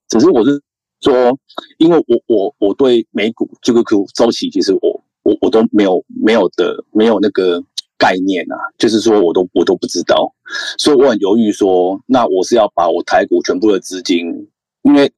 [0.09, 0.61] 只是我是。
[1.03, 1.35] 说，
[1.79, 7.59] 因为我我我对美股 QQQ 周期，其实我我我都没有没有的没有那个
[8.01, 10.33] 概念啊，就是说我都我都不知道，
[10.79, 14.49] 所以我很犹豫说，那我是要把我台股全部的资金，
[14.83, 15.13] 因为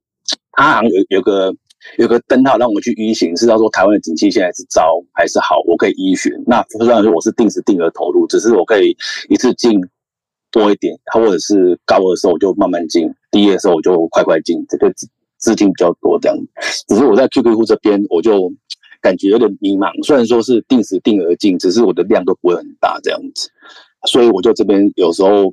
[0.51, 1.55] 它好像有有个
[1.99, 6.33] 有个灯号让我去依循，是要说台湾的景气现在是糟还是好，我可以依循。
[6.47, 8.97] 那虽然说我是定时定额投入，只是我可以
[9.29, 9.81] 一次进
[10.51, 14.93] 多一点，或者是高的时候我就慢慢进，低的时候我就快快进，这个。
[15.43, 16.39] 资金比较多这样，
[16.87, 18.49] 只是我在 QQQ 这边我就
[19.03, 19.93] 感觉有点迷茫。
[20.07, 23.51] 虽然说是定时定额进，只是我的量都不会很大这样子，
[24.07, 25.53] 所以我就这边有时候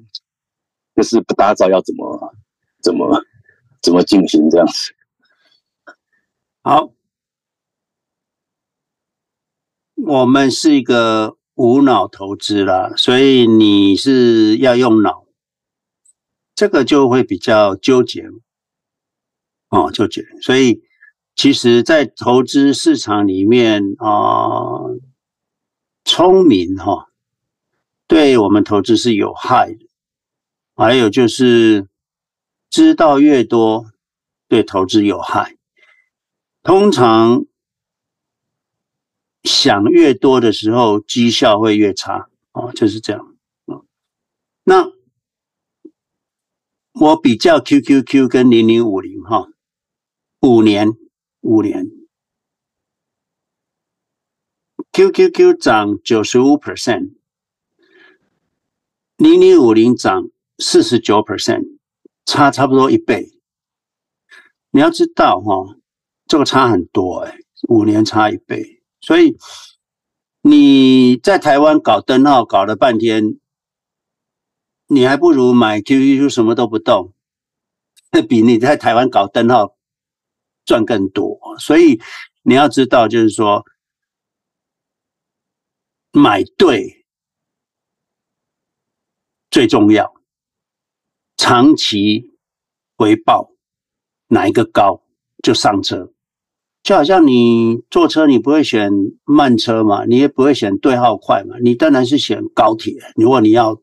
[0.96, 2.34] 就是不大知道要怎么
[2.82, 3.22] 怎么
[3.82, 4.94] 怎么进行这样子。
[6.62, 6.94] 好，
[9.96, 15.26] 我们是一个无脑投资啦，所以你是要用脑，
[16.56, 18.26] 这个就会比较纠结。
[19.70, 20.82] 哦，纠结，所以
[21.42, 24.84] 其实，在投资市场里面啊，
[26.04, 27.08] 聪明哈，
[28.08, 29.88] 对我们投资是有害的。
[30.76, 31.88] 还有就是，
[32.70, 33.86] 知道越多，
[34.50, 35.56] 对投资有害。
[36.62, 37.46] 通常
[39.44, 42.28] 想越多的时候，绩效会越差。
[42.52, 43.38] 哦，就是这样。
[44.66, 44.92] 那
[47.00, 49.48] 我比较 QQQ 跟零零五零哈。
[50.42, 50.90] 五年，
[51.42, 51.90] 五年
[54.92, 57.16] ，QQQ 涨九十五 percent，
[59.16, 61.78] 零零五零涨四十九 percent，
[62.26, 63.40] 差差不多一倍。
[64.72, 65.78] 你要知道哈，
[66.28, 67.40] 这个差很多哎，
[67.70, 68.84] 五年差一倍。
[69.02, 69.38] 所以
[70.42, 73.40] 你在台湾搞灯号搞了半天，
[74.88, 77.14] 你还不如买 QQQ 什么都不动，
[78.12, 79.79] 那 比你在台湾搞灯号。
[80.70, 82.00] 赚更多，所以
[82.44, 83.66] 你要知道，就是说
[86.12, 87.08] 买对
[89.50, 90.14] 最重要，
[91.38, 92.38] 长期
[92.96, 93.50] 回报
[94.28, 95.02] 哪一个高
[95.42, 96.14] 就上车，
[96.84, 98.92] 就好像你坐车，你不会选
[99.24, 102.94] 慢车嘛，你也不会选对号快嘛，你当然是选高铁。
[103.16, 103.82] 如果你要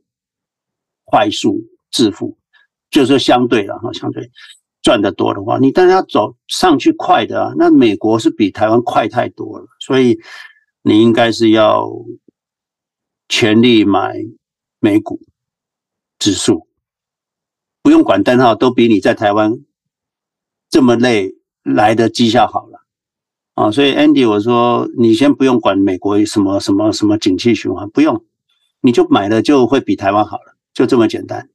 [1.03, 2.39] 快速致富，
[2.91, 4.31] 就是相对了哈，相对。
[4.87, 7.53] 赚得多的话，你当然要走上去快的啊。
[7.57, 10.21] 那美国是比台湾快太多了，所以
[10.83, 11.91] 你应该是要
[13.29, 14.15] 全力买
[14.79, 15.21] 美股
[16.21, 16.69] 指数，
[17.83, 19.59] 不用管灯号，都比你在台湾
[20.71, 21.35] 这么累
[21.65, 22.87] 来的绩效好了
[23.55, 23.73] 啊。
[23.73, 28.25] 所以 Andy，我说你先不用管美国什么什么什么景气循环，不用，
[28.83, 31.51] 你就买了就会比台湾好了，就这么简单，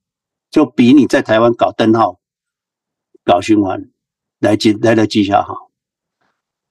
[0.51, 2.19] 就比你在台湾搞灯号、
[3.23, 3.89] 搞循环
[4.39, 5.71] 来记来的绩效好。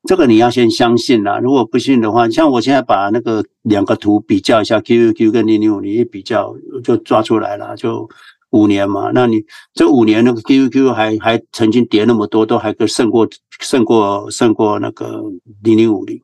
[0.04, 8.08] 这个你要先相信啦，如果不信的话，像我现在把那个两个图比较一下，QQQ 跟零零五零一比较，就抓出来了，就
[8.48, 9.10] 五年嘛。
[9.12, 9.44] 那你
[9.74, 13.28] 这五年那个 QQQ 还还曾经跌那么多，都还个胜过
[13.60, 15.22] 胜过胜过那个
[15.62, 16.22] 零零五零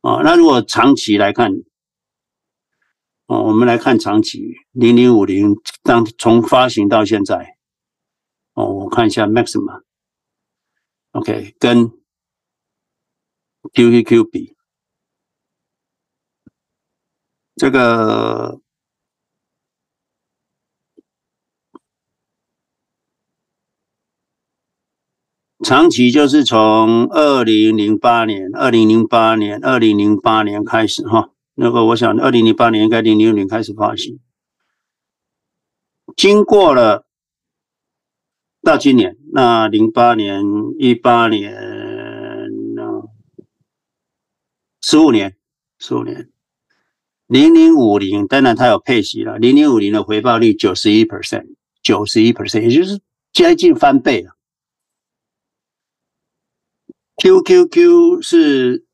[0.00, 0.22] 啊。
[0.24, 1.52] 那如果长期来看，
[3.28, 5.54] 哦，我们来看长期零零五零，
[5.84, 7.54] 当从发行到现在，
[8.64, 9.80] 我看一下 Maxima，OK，
[11.58, 11.92] 跟。
[13.74, 14.56] QQQ 比。
[17.56, 18.58] 这个
[25.62, 34.18] 长期就是从二零零八年、二零零八年、二零零八年开始哈，那个我想二零零八年应该零零年开始发行，
[36.16, 37.04] 经过了
[38.62, 40.42] 到今年，那零八年、
[40.78, 41.80] 一八年。
[44.82, 45.36] 十五年，
[45.78, 46.30] 十五年，
[47.26, 49.38] 零零五零，当然它有配息了。
[49.38, 52.98] 零零五零的回报率九十一 percent，九十一 percent，也就是
[53.30, 54.32] 接近翻倍了。
[57.16, 58.86] QQQ 是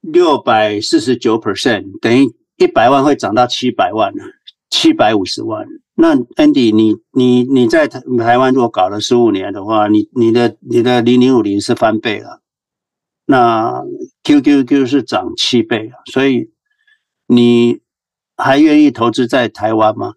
[0.00, 4.24] 六百四十九 percent，等于一百万会涨到七百万了，
[4.72, 5.68] 七百五十万。
[5.94, 12.40] 那 Andy，你你你在台台湾如果搞了十五年的话，你你的你的零零五零是翻倍了。
[13.26, 13.84] 那
[14.24, 16.50] QQQ 是涨七倍啊，所以
[17.26, 17.82] 你
[18.36, 20.14] 还愿意投资在台湾吗？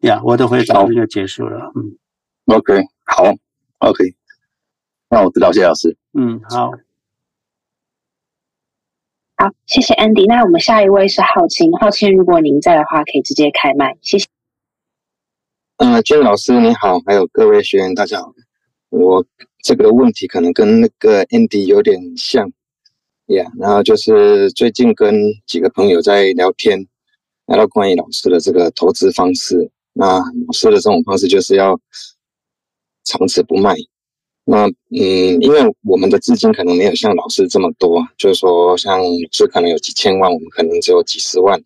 [0.00, 1.72] 呀，我的回答就结束了。
[1.76, 1.96] 嗯
[2.46, 3.22] ，OK，好
[3.78, 4.16] ，OK，
[5.08, 5.96] 那我知道，谢谢老师。
[6.12, 6.72] 嗯，好，
[9.38, 10.26] 好，谢谢 Andy。
[10.26, 14.26] 那我们下一位是浩清，浩清，如果您在的话，可以直接开麦，谢谢。
[15.76, 18.32] 嗯、呃，君老师你好，还有各位学员，大家好。
[18.88, 19.22] 我
[19.62, 22.50] 这个问题可能跟那个 Andy 有点像，
[23.26, 25.14] 呀、然后就是最近跟
[25.46, 26.86] 几个朋友在聊天，
[27.44, 29.70] 聊到关于老师的这个投资方式。
[29.92, 31.78] 那老师的这种方式就是要
[33.04, 33.74] 长持不卖。
[34.48, 41.60] 那嗯，因为我们的资金可能没有像老师这么多，就是说像老师可能有几千万，我们可能只有几十万，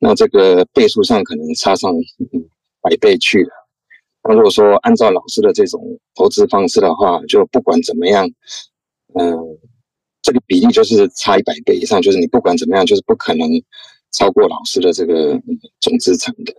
[0.00, 1.94] 那这个倍数上可能差上
[2.80, 3.50] 百倍去了。
[4.24, 5.80] 那如果说按照老师的这种
[6.16, 8.28] 投资方式的话，就不管怎么样，
[9.14, 9.38] 嗯、
[10.20, 13.48] 这个比例就是差一百倍以上，就是你不管怎么样，就是不可能
[14.10, 15.40] 超过老师的这个
[15.80, 16.52] 总资产的。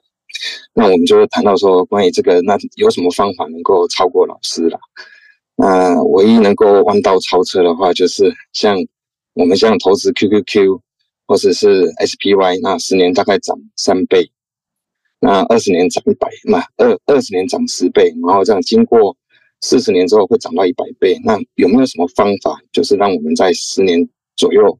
[0.73, 4.80] 那我们就会谈到说，关于这个，那有什么方法能够超过老师了？
[5.61, 8.77] 那唯一能够弯道超车的话，就是像
[9.34, 10.80] 我们像投资 QQQ
[11.27, 14.31] 或者是 SPY，那十年大概涨三倍。
[15.19, 19.18] 那二十年涨一百，那二二十年涨十倍，然后这样经过
[19.60, 21.19] 四十年之后会涨到一百倍。
[21.26, 24.07] 那有没有什么方法，就是让我们在十年
[24.38, 24.80] 左右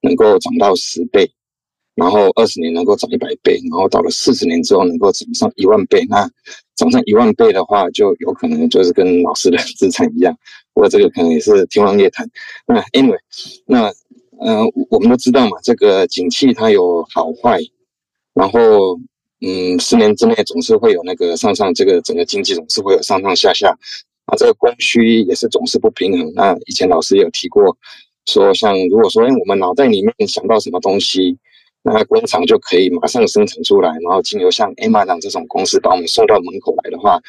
[0.00, 1.30] 能够涨到十倍，
[1.94, 6.04] 然后二十年能够涨一百倍，然后到了四十年之后能够涨上一万倍？
[6.08, 6.28] 那
[6.76, 10.36] 涨上一万倍的话，就有可能就是跟老师的资产一样。
[10.72, 12.28] 不过这个可能也是天方夜谭。
[12.66, 13.18] 那 anyway，
[13.66, 13.92] 那
[14.40, 17.58] 呃，我们都知道嘛，这个景气它有好坏，
[18.32, 18.98] 然后。
[19.46, 23.68] 嗯，十年之内总是会有那个上上，这个整个经济总是会有上上下下，
[24.24, 26.32] 啊，这个供需也是总是不平衡。
[26.34, 27.76] 那以前老师有提过，
[28.24, 31.36] 说像如果说，哎，我们脑袋里面想到什么东西，
[31.84, 37.20] 那工厂就可以马上生产出来，然后经由像 A 马厂这种公司把我们送到门口来的话，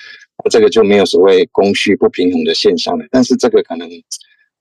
[0.50, 3.06] 这个就没有所谓供需不平衡的现象了。
[3.12, 3.88] 但是这个可能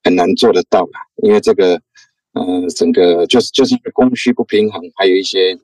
[0.03, 0.93] 很难做得到了，
[1.23, 1.81] 因为这个，
[2.33, 5.59] 呃，整个就是就是因为供需不平衡，还有一些。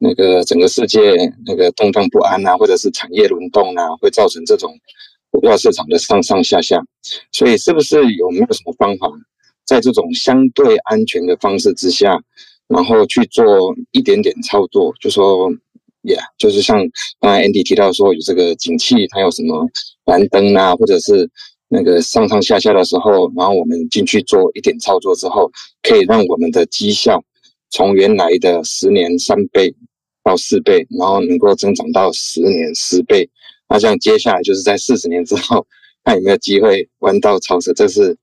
[0.00, 1.00] 那个整个世界
[1.44, 4.72] 那个动荡不安啊，或者是产业轮动啊，会造成这种
[5.28, 6.80] 股票市场的上上下下。
[7.32, 9.10] 所以，是不是有没有什么方法，
[9.66, 12.16] 在这种相对安全的方式之下，
[12.68, 13.44] 然后去做
[13.92, 14.92] 一点点操作？
[15.00, 15.50] 就说
[16.02, 16.78] ，yeah，就是像
[17.20, 19.66] 刚才 Andy 提到说，有这个景气，它有什么
[20.04, 21.28] 蓝灯啊，或者是
[21.68, 25.50] 那个上上下下的时候，然后我们进去做一点操作之后，
[25.82, 27.22] 可以让我们的绩效
[27.70, 29.74] 从原来的十年三倍。
[30.24, 33.26] 到四倍，然后能够增长到十年十倍，
[33.66, 35.66] 那这样接下来就是在四十年之后，
[36.04, 37.72] 看有没有机会弯道超车。
[37.72, 38.14] 这是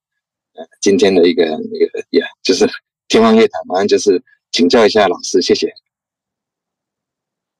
[0.53, 2.69] 呃今天的一个一个呀，就是
[3.07, 4.22] 天方夜谭，反正就是
[4.56, 5.73] 请教一下老师，谢谢。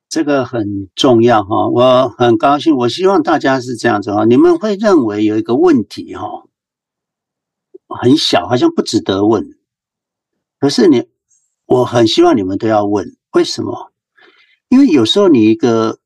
[0.08, 6.48] 这个很重要哈，我很高兴，我希望大家是这样子哈，你们会认为有一个问题哈，
[8.02, 9.60] 很小，好像不值得问。
[10.58, 11.10] 可是你，
[11.66, 13.92] 我很希望你们都要问为什么？
[14.70, 16.00] 因为有时候你一个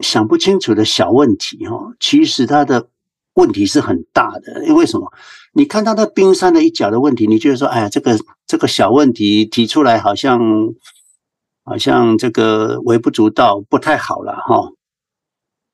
[0.00, 2.90] 想不清楚的小问题，哈，其实它的
[3.34, 4.66] 问题是很大的。
[4.66, 5.12] 因为什么？
[5.52, 8.16] 你看到那冰山的一角的问题，你觉得说，哎呀，这个
[8.46, 10.40] 这个小问题提出来好像
[11.64, 14.72] 好像这个微不足道，不太好了，哈。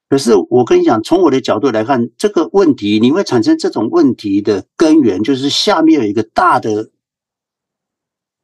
[0.09, 6.91] 可是我跟你讲，从我的角度来看，这个问题你会产生这种问题的根源，就是下面有一个大的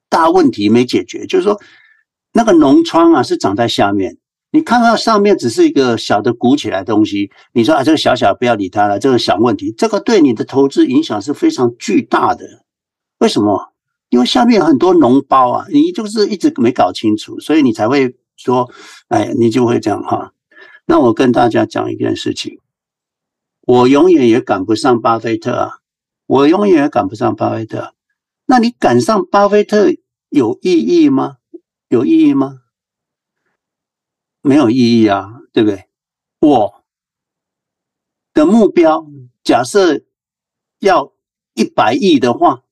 [0.09, 1.25] 大问题没解决。
[1.27, 1.61] 就是说，
[2.33, 4.19] 那个脓疮啊是长在下面，
[4.53, 12.45] 你看到上面只是一个小的鼓起来的东西，你说啊，这个小小不要理它了，这个小问题，这个对你的投资影响是非常巨大的。
[13.19, 13.73] 为什么？
[14.11, 18.71] 因为下面很多脓包啊，你就是一直没搞清楚，所以你才会说，
[19.09, 20.33] 哎，你就会这样哈。
[20.85, 22.59] 那我跟大家讲一件事情，
[23.63, 25.71] 我永远也赶不上巴菲特啊，
[26.27, 27.95] 我永远也赶不上巴菲特。
[28.45, 29.91] 那你赶上巴菲特
[30.29, 31.37] 有意义吗？
[31.89, 32.59] 有意义吗？
[34.43, 35.89] 没有意义啊，对不对？
[36.41, 36.85] 我
[38.35, 39.07] 的目标
[39.43, 40.03] 假设
[40.81, 41.15] 要
[41.55, 42.65] 一百亿的话。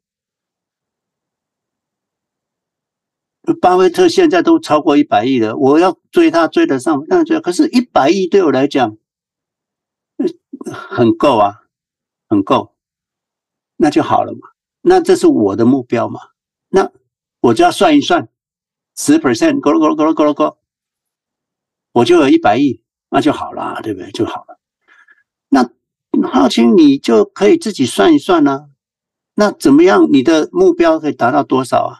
[3.60, 7.40] 巴菲特现在都超过一百亿了，我要追他追得上，那追。
[7.40, 8.96] 可是，一百亿对我来讲，
[10.88, 11.64] 很够啊，
[12.28, 12.76] 很够，
[13.76, 14.50] 那就好了嘛。
[14.82, 16.20] 那这是我的目标嘛。
[16.68, 16.92] 那
[17.40, 18.28] 我就要算一算，
[18.96, 20.56] 十 percent，咕噜咕噜咕噜咕噜咕，
[21.92, 24.10] 我就有一百亿，那就好了，对不对？
[24.12, 24.60] 就好了。
[25.48, 25.68] 那
[26.28, 28.70] 浩清，你就可以自己算一算呢、
[29.34, 30.06] 那怎么样？
[30.12, 31.92] 你的目标可以达到多少啊？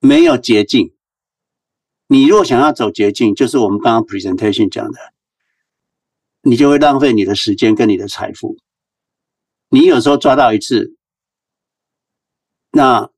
[0.00, 0.94] 没有捷径。
[2.06, 4.98] 你若想要走捷径，就是我们刚刚 presentation 讲的，
[6.42, 8.56] 你就会浪费你的时间跟你的财富。
[9.68, 10.96] 你有时候抓到一次，
[12.70, 13.10] 那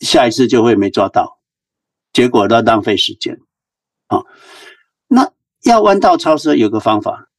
[0.00, 1.38] 下一次就会没抓到，
[2.12, 3.38] 结果都浪费时间。
[4.06, 4.24] 啊，
[5.64, 7.30] 要弯道超车有个方法，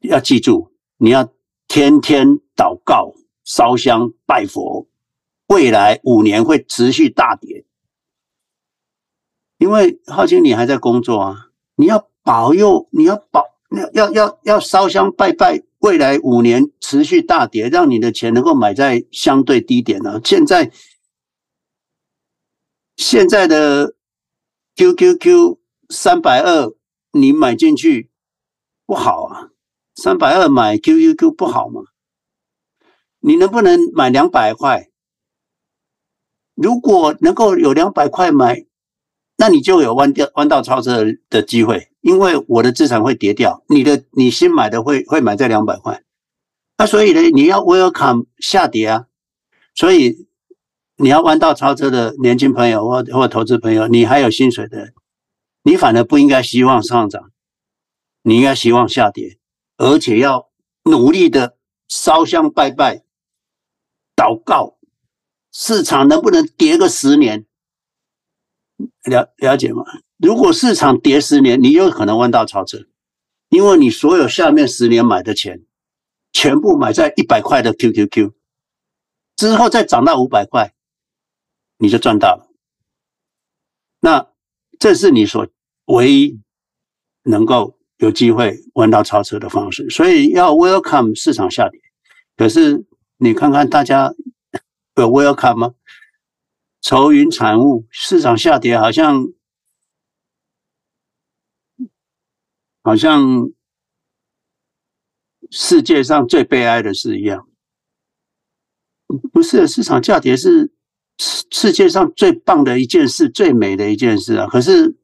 [0.00, 1.32] 要记住，你要
[1.68, 3.14] 天天祷告、
[3.44, 4.86] 烧香、拜佛。
[5.48, 7.64] 未来五年会持续大跌，
[9.58, 20.20] 因为浩清你还在工作啊，你要保佑，你要保，要要要要烧香拜拜，未来五年持续大跌，让你的钱能够买在相对低点呢。
[20.24, 20.72] 现在
[22.96, 23.94] 现在的
[24.74, 25.58] QQQ
[25.90, 26.72] 三百二，
[27.20, 28.10] 你买进去
[28.86, 29.48] 不好啊，
[29.94, 31.82] 三百二买 QQQ 不好吗？
[33.20, 34.90] 你能不能买两百块？
[36.54, 38.64] 如果能够有两百块买，
[39.36, 46.02] 那你就有弯掉弯道超车的机会，因为我的资产会跌掉，你的你新买的会会买在两百块，
[46.78, 49.06] 那所以呢，你要 welcome 下跌啊，
[49.74, 50.26] 所以
[50.96, 54.94] 你要弯道超车的年轻朋友或或投资朋友，你还有薪水的，
[55.66, 57.32] 你反而不应该希望上涨，
[58.22, 59.36] 你应该希望下跌，
[59.76, 60.48] 而且要
[60.84, 63.02] 努力的烧香拜拜，
[64.14, 64.78] 祷告。
[65.50, 67.46] 市场能不能跌个十年？
[69.10, 69.82] 了了解吗？
[70.18, 72.86] 如果市场跌十年，你有可能弯道超车，
[73.48, 75.66] 因为你所有下面十年买的钱，
[76.32, 78.34] 全部买在一百块的 QQQ，
[79.34, 80.74] 之后再涨到五百块，
[81.78, 82.52] 你就赚到了。
[83.98, 84.30] 那
[84.78, 85.48] 这是你所
[85.86, 86.40] 唯一
[87.24, 89.88] 能够有机会弯道超车的方式。
[89.90, 91.80] 所以要 welcome 市场下跌，
[92.36, 92.84] 可是
[93.16, 94.14] 你看看大家。
[94.98, 95.74] 有 welcome 吗？
[96.80, 99.26] 愁云惨雾，市场下跌，好像
[102.82, 103.50] 好像
[105.50, 107.46] 世界上最悲哀的事一样。
[109.30, 110.72] 不是，市场下跌是
[111.18, 114.46] 世界上最棒的一件事，最美的一件事啊！
[114.46, 114.96] 可是，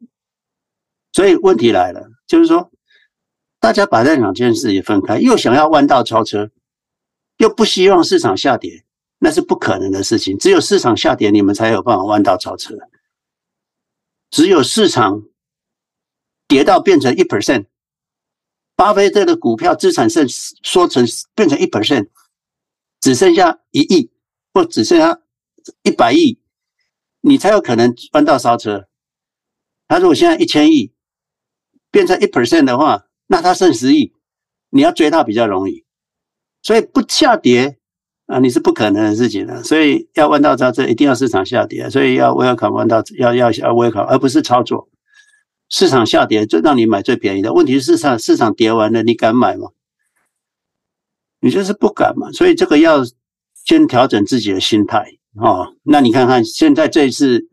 [1.12, 2.70] 所以问题来了，就是说，
[3.60, 6.50] 大家把这两件事也分开，又想要弯道超车，
[7.36, 8.84] 又不希望市场下跌。
[9.24, 12.76] 那是不可能的事情，只有市场下跌，你们才有办法弯道超车。
[14.32, 15.22] 只有市场
[16.48, 17.66] 跌到变成一 percent，
[18.74, 21.06] 巴菲特的股票资产剩缩成
[21.36, 22.08] 变成一 percent，
[23.00, 24.10] 只剩下一亿
[24.52, 25.20] 或只剩下
[25.84, 26.40] 一百亿，
[27.20, 28.88] 你才有可能弯道超车。
[29.86, 30.92] 他如果现在一千亿
[31.92, 34.12] 变成一 percent 的话，那它剩十亿，
[34.70, 35.84] 你要追它比较容易。
[36.62, 37.78] 所以不下跌。
[38.26, 44.88] 啊，你是不可能的事情的，所以要弯道超车，一定要市场下跌，所以要我要考弯道，要要要微考而不是操作。
[45.68, 49.70] 市场下跌就让你买最便宜的，问题是市场市场跌完了，你敢买吗？
[51.40, 53.02] 你就是不敢嘛，所以这个要
[53.64, 55.04] 先调整自己的心态，
[55.34, 57.48] 哦，那你看看现在这一次，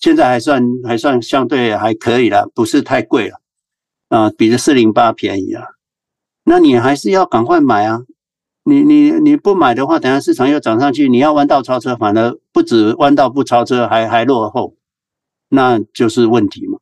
[0.00, 3.40] 现在还算还算相对还可以了，不是太贵了
[4.08, 5.64] 啊，比这四零八便宜啊。
[6.44, 8.02] 那你还是要赶快买啊！
[8.64, 14.76] 你你你不买的话，等下市场又涨上去，你要弯道超车，反而不止弯道不超车，还还落后，
[15.48, 16.78] 那就是问题嘛。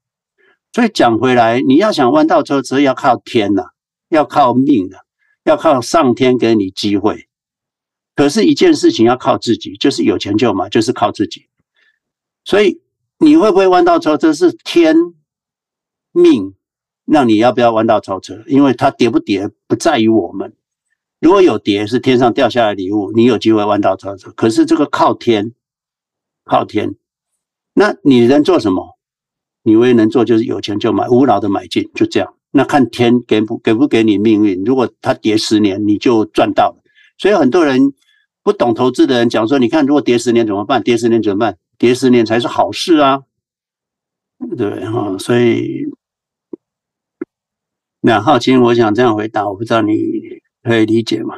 [0.73, 3.65] 所以讲回来，你要想弯道超车，要靠天呐、
[4.09, 5.03] 要靠命的、啊，
[5.45, 7.29] 要靠上天给你机会。
[8.15, 11.47] 可是，一件事情要靠自己，就是有钱就买，就是靠自己。
[12.45, 12.81] 所以，
[13.19, 14.95] 你会不会弯道超车是天
[16.13, 16.55] 命，
[17.05, 18.43] 让你要不要弯道超车？
[18.47, 20.53] 因为它跌不跌不在于我们。
[21.21, 24.31] 如果有跌，是天上掉下来礼物，你有机会弯道超车。
[24.31, 25.53] 可是这个靠天，
[26.45, 26.97] 靠天。
[27.75, 28.99] 那你能做什么？
[29.63, 32.35] 你唯一能做就是有钱就买，无脑的买进，就这样。
[32.51, 34.65] 那看天给不给不给你命运。
[34.65, 36.83] 如果它跌十年，你就赚到了。
[37.17, 37.95] 所以很多人
[38.43, 40.83] 不懂投资的人讲说：“你看，如果跌十年怎么办？
[40.83, 41.57] 跌十年怎么办？
[41.79, 43.23] 跌十年才是好事啊，
[44.59, 45.85] 对哈。”所以，
[48.05, 49.95] 那好奇，我想这样回答，我不知道你
[50.65, 51.37] 可以理解吗？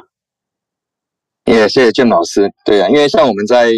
[1.45, 2.51] 也谢谢俊老师。
[2.65, 3.71] 对啊，因为像我们在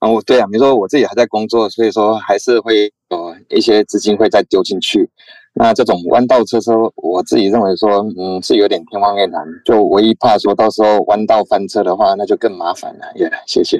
[0.00, 5.06] 哦，对啊，比如说我自己还在工作，所以说还是会有一些资金会再丢进去。
[5.52, 9.44] 那这种弯道车车，我自己认为说，嗯，是有点天方夜谭。
[9.66, 13.04] 就唯一怕说到时候弯道翻车的话，那就更麻烦了。
[13.16, 13.78] 也、yeah，谢谢。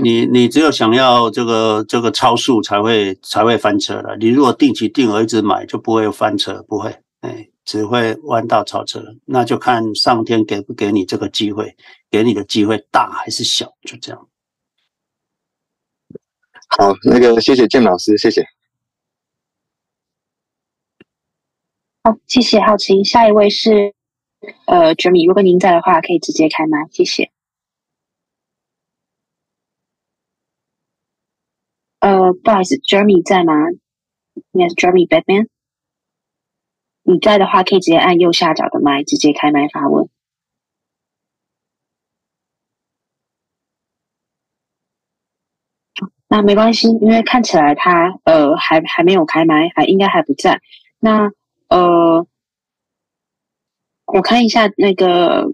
[0.00, 4.16] 你你只有想要这个这个超速才会才会翻车了。
[4.18, 9.02] 你如果定期定额一直买，就不会翻车，不会，哎，只会弯道超车。
[9.24, 11.76] 那就看上天给不给你这个机会，
[12.10, 14.28] 给你的机会大还是小，就这样。
[16.68, 18.44] 好，那个谢谢建老师，谢谢。
[22.02, 23.04] 好，谢谢浩晴。
[23.04, 23.94] 下一位是
[24.66, 27.30] 呃，Jeremy，如果您在的话，可以直接开麦，谢谢。
[32.00, 33.54] 呃，不好意思，Jeremy 在吗
[34.52, 35.48] ？Yes，Jeremy Batman，
[37.04, 40.08] 你在的话，可以直接按右下角的麦，直接开麦发问。
[46.28, 50.60] 那没关系，因为看起来他呃还还没有开麦，还应该还不在。
[50.98, 51.30] 那
[51.68, 52.26] 呃，
[54.06, 55.52] 我看一下那个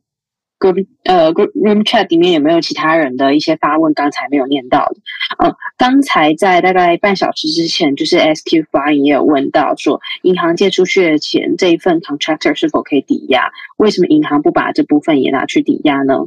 [0.61, 4.97] group 呃 group room chat 里面有没有其他人的一些发问，刚才没有念到的。
[5.43, 13.51] 嗯，刚才在大概半小时之前，就是 SQ 发言也有问到说，银行借出去的钱这一份 contractor 是否可以抵押？
[13.78, 16.27] 为什么银行不把这部分也拿去抵押呢？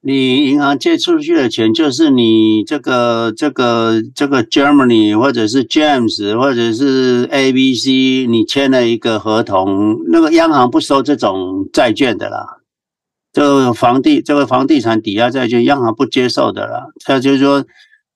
[0.00, 12.58] 你银行借出去的钱，就是你这个这个这个 Germany 或者是 James 或者是 ABC，你签了一个合同，那个央行不收这种债券的啦。
[13.32, 16.86] 这个房地这个房地产抵押债券，央行不接受的啦。
[17.04, 17.64] 他就是说，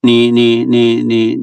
[0.00, 1.36] 你你你你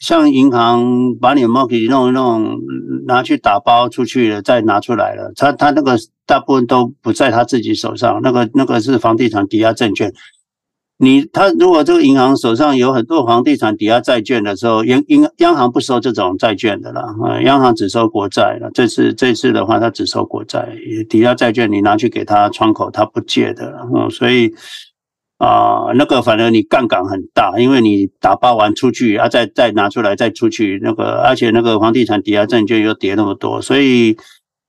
[0.00, 2.58] 像银行把你 mortgage 弄一弄，
[3.06, 5.96] 拿去打包出去了，再拿出来了，他他那个。
[6.28, 10.12] 大部分都不在他自己手上，那个那个是房地产抵押证券。
[10.98, 18.68] 你他如果这个银行手上有很多房地产抵押债券的时候，央央央行不收这种债券的啦，啊，央行只收国债了。
[18.74, 20.68] 这次这次的话，他只收国债，
[21.08, 23.86] 抵押债券你拿去给他窗口，他不借的。
[23.94, 24.52] 嗯，所以
[25.38, 34.16] 啊，那个反正你杠杆很大，因为你打包完出去啊，再再拿出来再出去，那个而且那个房地产抵押证券又跌那么多，所以。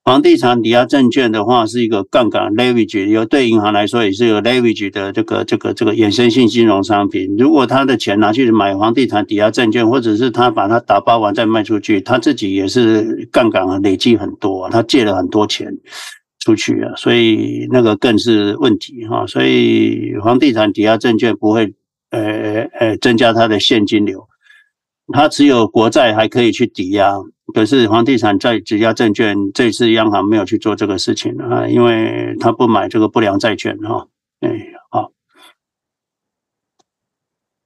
[0.03, 7.35] 房地产抵押证券的话是一个杠杆 leverage，有对银行来说也是有 leverage 的这个这个这个衍生性金融商品。
[7.37, 15.77] 如果他的钱拿去买房地产抵押证券，或者是他把它打包完再卖出去，他自己也是杠杆累积很多，他借了很多钱
[16.47, 19.27] 出去啊，所以那个更是问题哈。
[19.27, 21.73] 所以房地产抵押证券不会
[22.11, 24.25] 呃呃增加它的现金流，
[25.11, 27.11] 它只有国债还可以去抵押。
[27.53, 34.07] 可是房地产债抵押证券，这次央行没有去做这个事情啊，因为他不买这个不良债券哈。
[34.39, 34.49] 哎，
[34.89, 35.11] 好，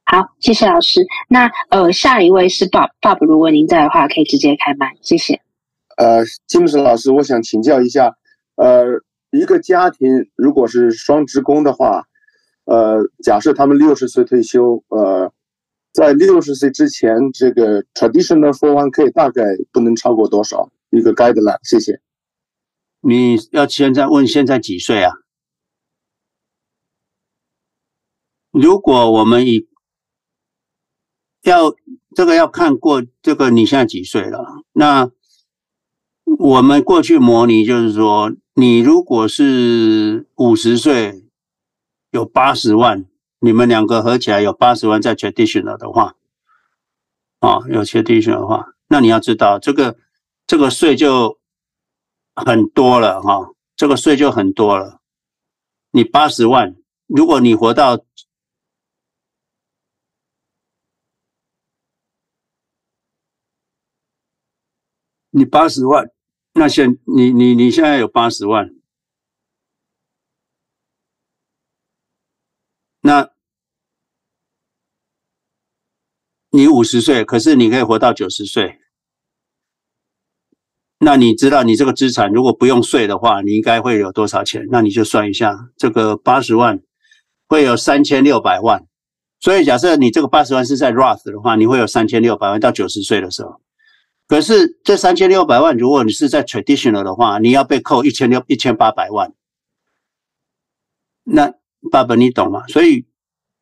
[0.05, 1.01] 好，谢谢老师。
[1.29, 5.39] 那呃，下一位是 Bob，Bob，如果您在的话，可以直接开麦，谢谢。
[5.97, 8.15] 呃，金木森老师，我想请教一下，
[8.55, 9.01] 呃，
[9.31, 12.03] 一个家庭如果是双职工的话，
[12.65, 15.33] 呃，假设他们六十岁退休，呃。
[15.93, 20.71] 在六十岁之前，这个 traditional 401k 大概不能超过多少？
[20.89, 21.99] 一个 guideline，谢谢。
[23.01, 25.11] 你要现在问现在几岁啊？
[28.51, 29.67] 如果我们以
[31.43, 31.75] 要
[32.15, 34.63] 这个要看过这个你现在几岁了？
[34.71, 35.11] 那
[36.23, 41.25] 我们过去模拟就是说，你如果是五十岁，
[42.09, 43.05] 有八十万，
[43.39, 46.15] 你们两个合起来有八十万在 traditional 的话，
[47.39, 49.97] 啊，有 traditional 的话，那你要知道这个
[50.45, 51.39] 这个税就
[52.35, 54.99] 很多了哈，这个税就很多了。
[55.91, 56.75] 你八十万，
[57.07, 58.03] 如果你活到
[65.29, 66.11] 你八十万，
[66.53, 68.69] 那现你你你现在有八十万，
[73.01, 73.31] 那
[76.49, 78.79] 你五十岁，可是你可以活到九十岁，
[80.99, 84.67] 那你知道你这个资产如果不用税的话，你应该会有多少钱？
[84.69, 86.81] 那你就算一下，这个八十万
[87.47, 88.85] 会有三千六百万，
[89.39, 93.61] 所以假设你这个八十万是在 Roth 的话，你会有三千六百万到九十岁的时候。
[94.31, 99.33] 可是这三千六百万，如果你是在 traditional 的话，你要被扣一千六一千八百万。
[101.25, 101.53] 那
[101.91, 102.65] 爸爸你懂吗？
[102.69, 103.03] 所以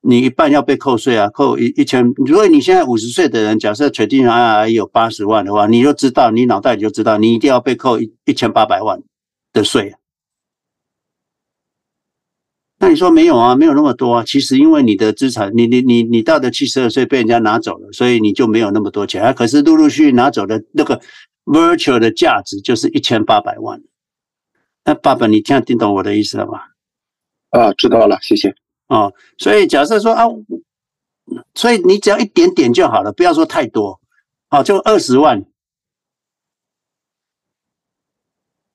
[0.02, 2.14] 你一半要被扣税啊，扣一一千。
[2.18, 9.02] 如果你现在五十岁的人，假设 traditional I R 有八十万的话，你就知道，你脑袋里就知道，你一定要被扣一一千八百万
[9.52, 9.96] 的税。
[12.82, 13.56] 那你说没有啊？
[13.56, 14.24] 没有那么多啊。
[14.26, 19.34] 其实因为你的资产，你你你你到的七十二岁被人家拿走了，所以你就没有那么多钱啊。
[19.34, 21.02] 可是陆陆续续拿走的那个
[21.44, 23.82] virtual 的价值就是一千八百万。
[24.86, 26.60] 那爸爸，你听听懂我的意思了吗？
[27.50, 28.56] 啊，知道了，谢谢。
[28.88, 30.24] 哦，所以假设说啊，
[31.54, 34.00] 所以你只要一点点就好了，不要说太多。
[34.48, 35.46] 好，就二十万，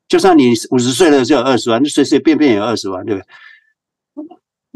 [0.07, 3.27] 就算你五十岁了就有二十万，你随随便便有二十万，对不对？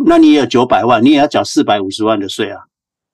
[0.07, 2.67] 那你也有九百万，你也要缴四百五十万的税啊？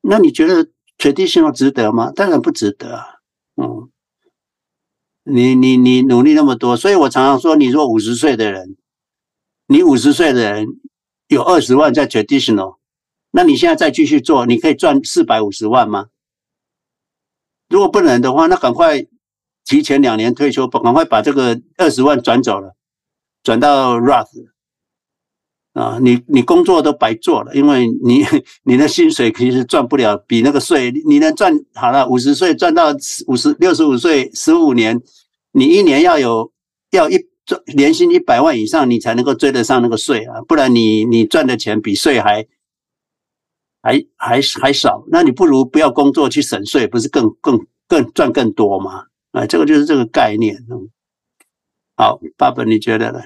[0.03, 2.13] 那你觉得 traditional 值得吗？
[2.15, 3.07] 当然不值得啊。
[3.57, 3.91] 嗯，
[5.25, 8.77] 你你你努力那么多，所以我常常说，你说五十岁的人，
[9.67, 10.67] 你五十岁的人
[11.29, 12.77] 有二十万在 traditional，
[13.31, 16.09] 那你现在再继续做，你可以赚四百五十万吗？
[17.71, 19.07] 如果不能的话，那赶快
[19.65, 22.77] 提前两年退休，赶快把这个二十万转走了，
[23.43, 24.54] 转到 Roth。
[25.75, 28.25] 啊，你你工作都白做了，因为你
[28.63, 32.95] 你的薪水其实赚不了比那个税，你能赚好了五十岁赚到
[33.27, 35.03] 五十六十五岁十五年，
[35.51, 36.53] 你一年要有
[36.93, 42.47] 要一赚年薪一百万以上，你才能够追得上那个税啊，不然你你赚的钱比税还
[43.83, 49.07] 还还还少，那你不如不要工作去省税，不是更更更赚更多吗？
[49.33, 50.55] 啊，这个就是这个概念。
[50.71, 50.89] 嗯，
[51.97, 53.19] 好，爸爸你觉得呢？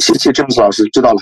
[0.00, 1.20] 谢谢詹姆斯老师，知道了。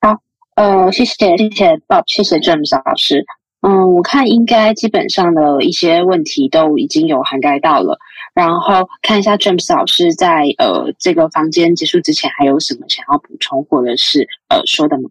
[0.00, 0.22] 好，
[0.54, 3.24] 呃，谢谢谢谢 Bob，谢谢 James 老师。
[3.60, 7.98] 嗯，我看应该基本上的一些问题都已经有涵盖到了。
[8.32, 15.10] 然后看一下 James 老师在呃这个房间结束之前还有什么想要补充或者是呃说的吗？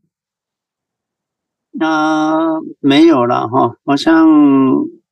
[1.72, 4.28] 那、呃、没有了哈，好像。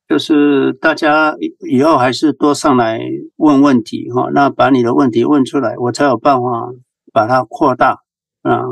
[0.08, 1.36] 就是大家
[1.70, 3.00] 以后还是多上来
[3.36, 6.72] 问问题哈，那把你的问题问出来，我才有办法
[7.12, 8.00] 把它扩大
[8.42, 8.64] 啊，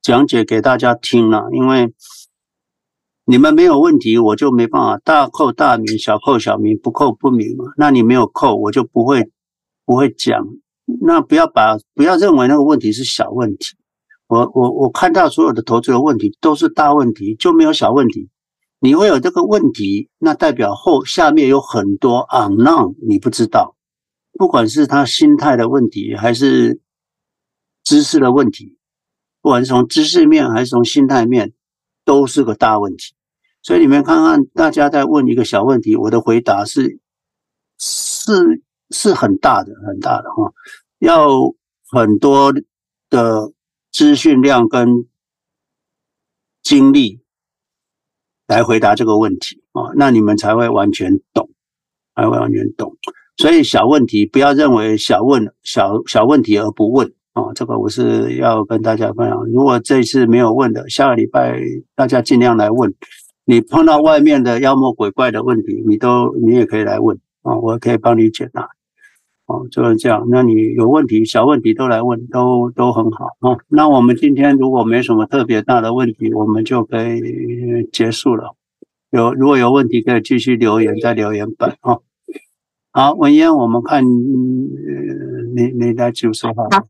[0.00, 1.48] 讲解给大家听了。
[1.52, 1.92] 因为
[3.24, 7.64] 你们没有问题，我就没办法大扣大名，小扣小名，不扣不明嘛。
[7.76, 9.30] 那你没有扣，我就不会
[9.84, 10.46] 不会讲。
[11.02, 13.76] 那不要把不要认为那个问题是小问题，
[14.28, 18.28] 我我我看到所有的投资的问题都是大问题，就没有小问题。
[18.80, 23.76] 你会有这个问题，那代表后下面有很多 unknown 你不知道，
[24.32, 26.80] 不管是他心态的问题，还是
[27.82, 28.78] 知识的问题，
[29.42, 31.52] 不管是从知识面还是从心态面，
[32.04, 33.14] 都是个大问题。
[33.62, 37.00] 所以你们看看，大家在问一个小问题，我的回答是
[37.78, 40.52] 是是很大的，很大的哈，
[41.00, 41.52] 要
[41.90, 42.52] 很多
[43.10, 43.52] 的
[43.90, 45.08] 资讯量跟
[46.62, 47.20] 精力。
[48.48, 51.50] 来回答这个问题啊，那你们才会完全懂，
[52.16, 52.96] 才会完全懂。
[53.36, 59.44] 所以小问题不要认为小问小小问题而不问啊，这个我是要跟大家分享。
[59.52, 61.60] 如果这次没有问的，下个礼拜
[61.94, 62.94] 大家尽量来问。
[63.44, 68.68] 你碰到外面的妖魔鬼怪的问题，你都你也可以来问啊，我可以帮你解答。
[69.48, 70.26] 哦，就是这样。
[70.30, 73.56] 那你有问题，小问题都来问，都都很好啊。
[73.68, 78.54] 那我们今天如果没什么特别大的问题，我们就可以结束了。
[79.10, 81.96] 有如果有问题，可以继续留言在留言板啊。
[82.92, 86.64] 好，文嫣，我们看你你来就说话。
[86.70, 86.84] 好，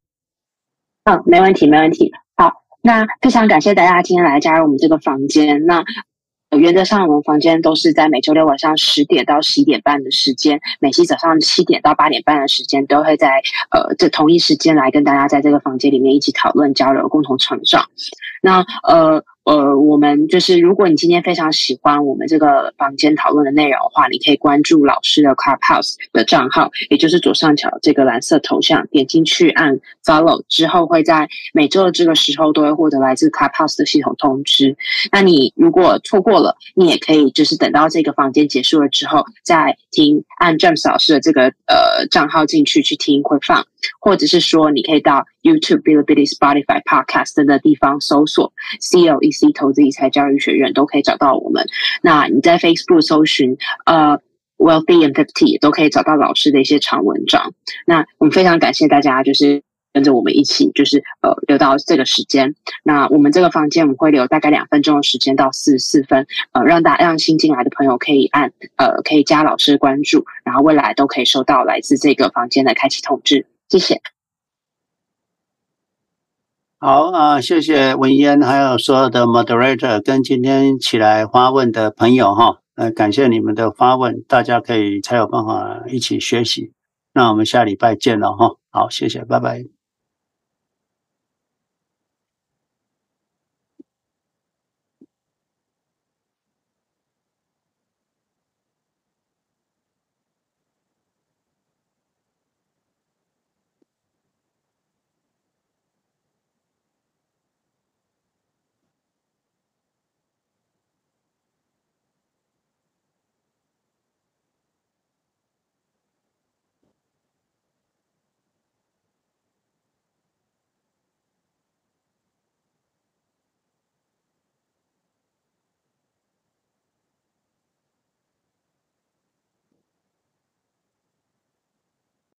[1.05, 2.11] 嗯，没问题，没问题。
[2.37, 2.53] 好，
[2.83, 5.65] 那非常感谢大家今天来加入我们这个房间。
[5.65, 5.85] 那
[6.57, 17.91] 原则上，我们房间都是在每周六晚上十点到十一点半的时间，每期早上七点到八点半的时间，都会在呃这同一时间来跟大家在这个房间里面一起讨论、交流、共同成长。
[18.43, 19.23] 那呃。
[19.45, 34.77] 呃，我们就是，如果你今天非常喜欢我们这个房间讨论的内容的话，你可以关注老师的 Clubhouse 的账号，也就是左上角这个蓝色头像，点进去按 Follow 之后，会在每周的这个时候都会获得来自 Clubhouse 的系统通知。
[35.11, 43.67] 那你如果错过了，你也可以就是等到这个房间结束了之后再听，按 James 老师的这个呃账号进去去听回放。
[44.01, 51.65] 或者是说，你可以到 YouTube、Bilibili、Spotify、Podcast 的地方搜索 CLEC 投资理财教育学院，都可以找到我们。
[52.03, 54.19] 那你在 Facebook 搜寻呃
[54.57, 57.53] Wealthy and Fifty 都可以找到老师的一些长文章。
[57.87, 62.55] 那我们非常感谢大家，就是跟着我们一起，就是呃留到这个时间。
[62.83, 73.47] 那我们这个房间我们会留大概两分钟的时间到四十四分，呃，让大让新进来的朋友可以按呃可以加老师关注，然后未来都可以收到来自这个房间的开启通知。
[73.69, 74.01] 谢谢。
[76.81, 86.73] 好啊，谢谢文嫣，还有所有的 moderator 跟今天起来发问的朋友哈，呃，感谢你们的发问，大家可以才有办法一起学习。
[87.13, 89.78] 那我们下礼拜见了哈，好，谢谢，拜拜。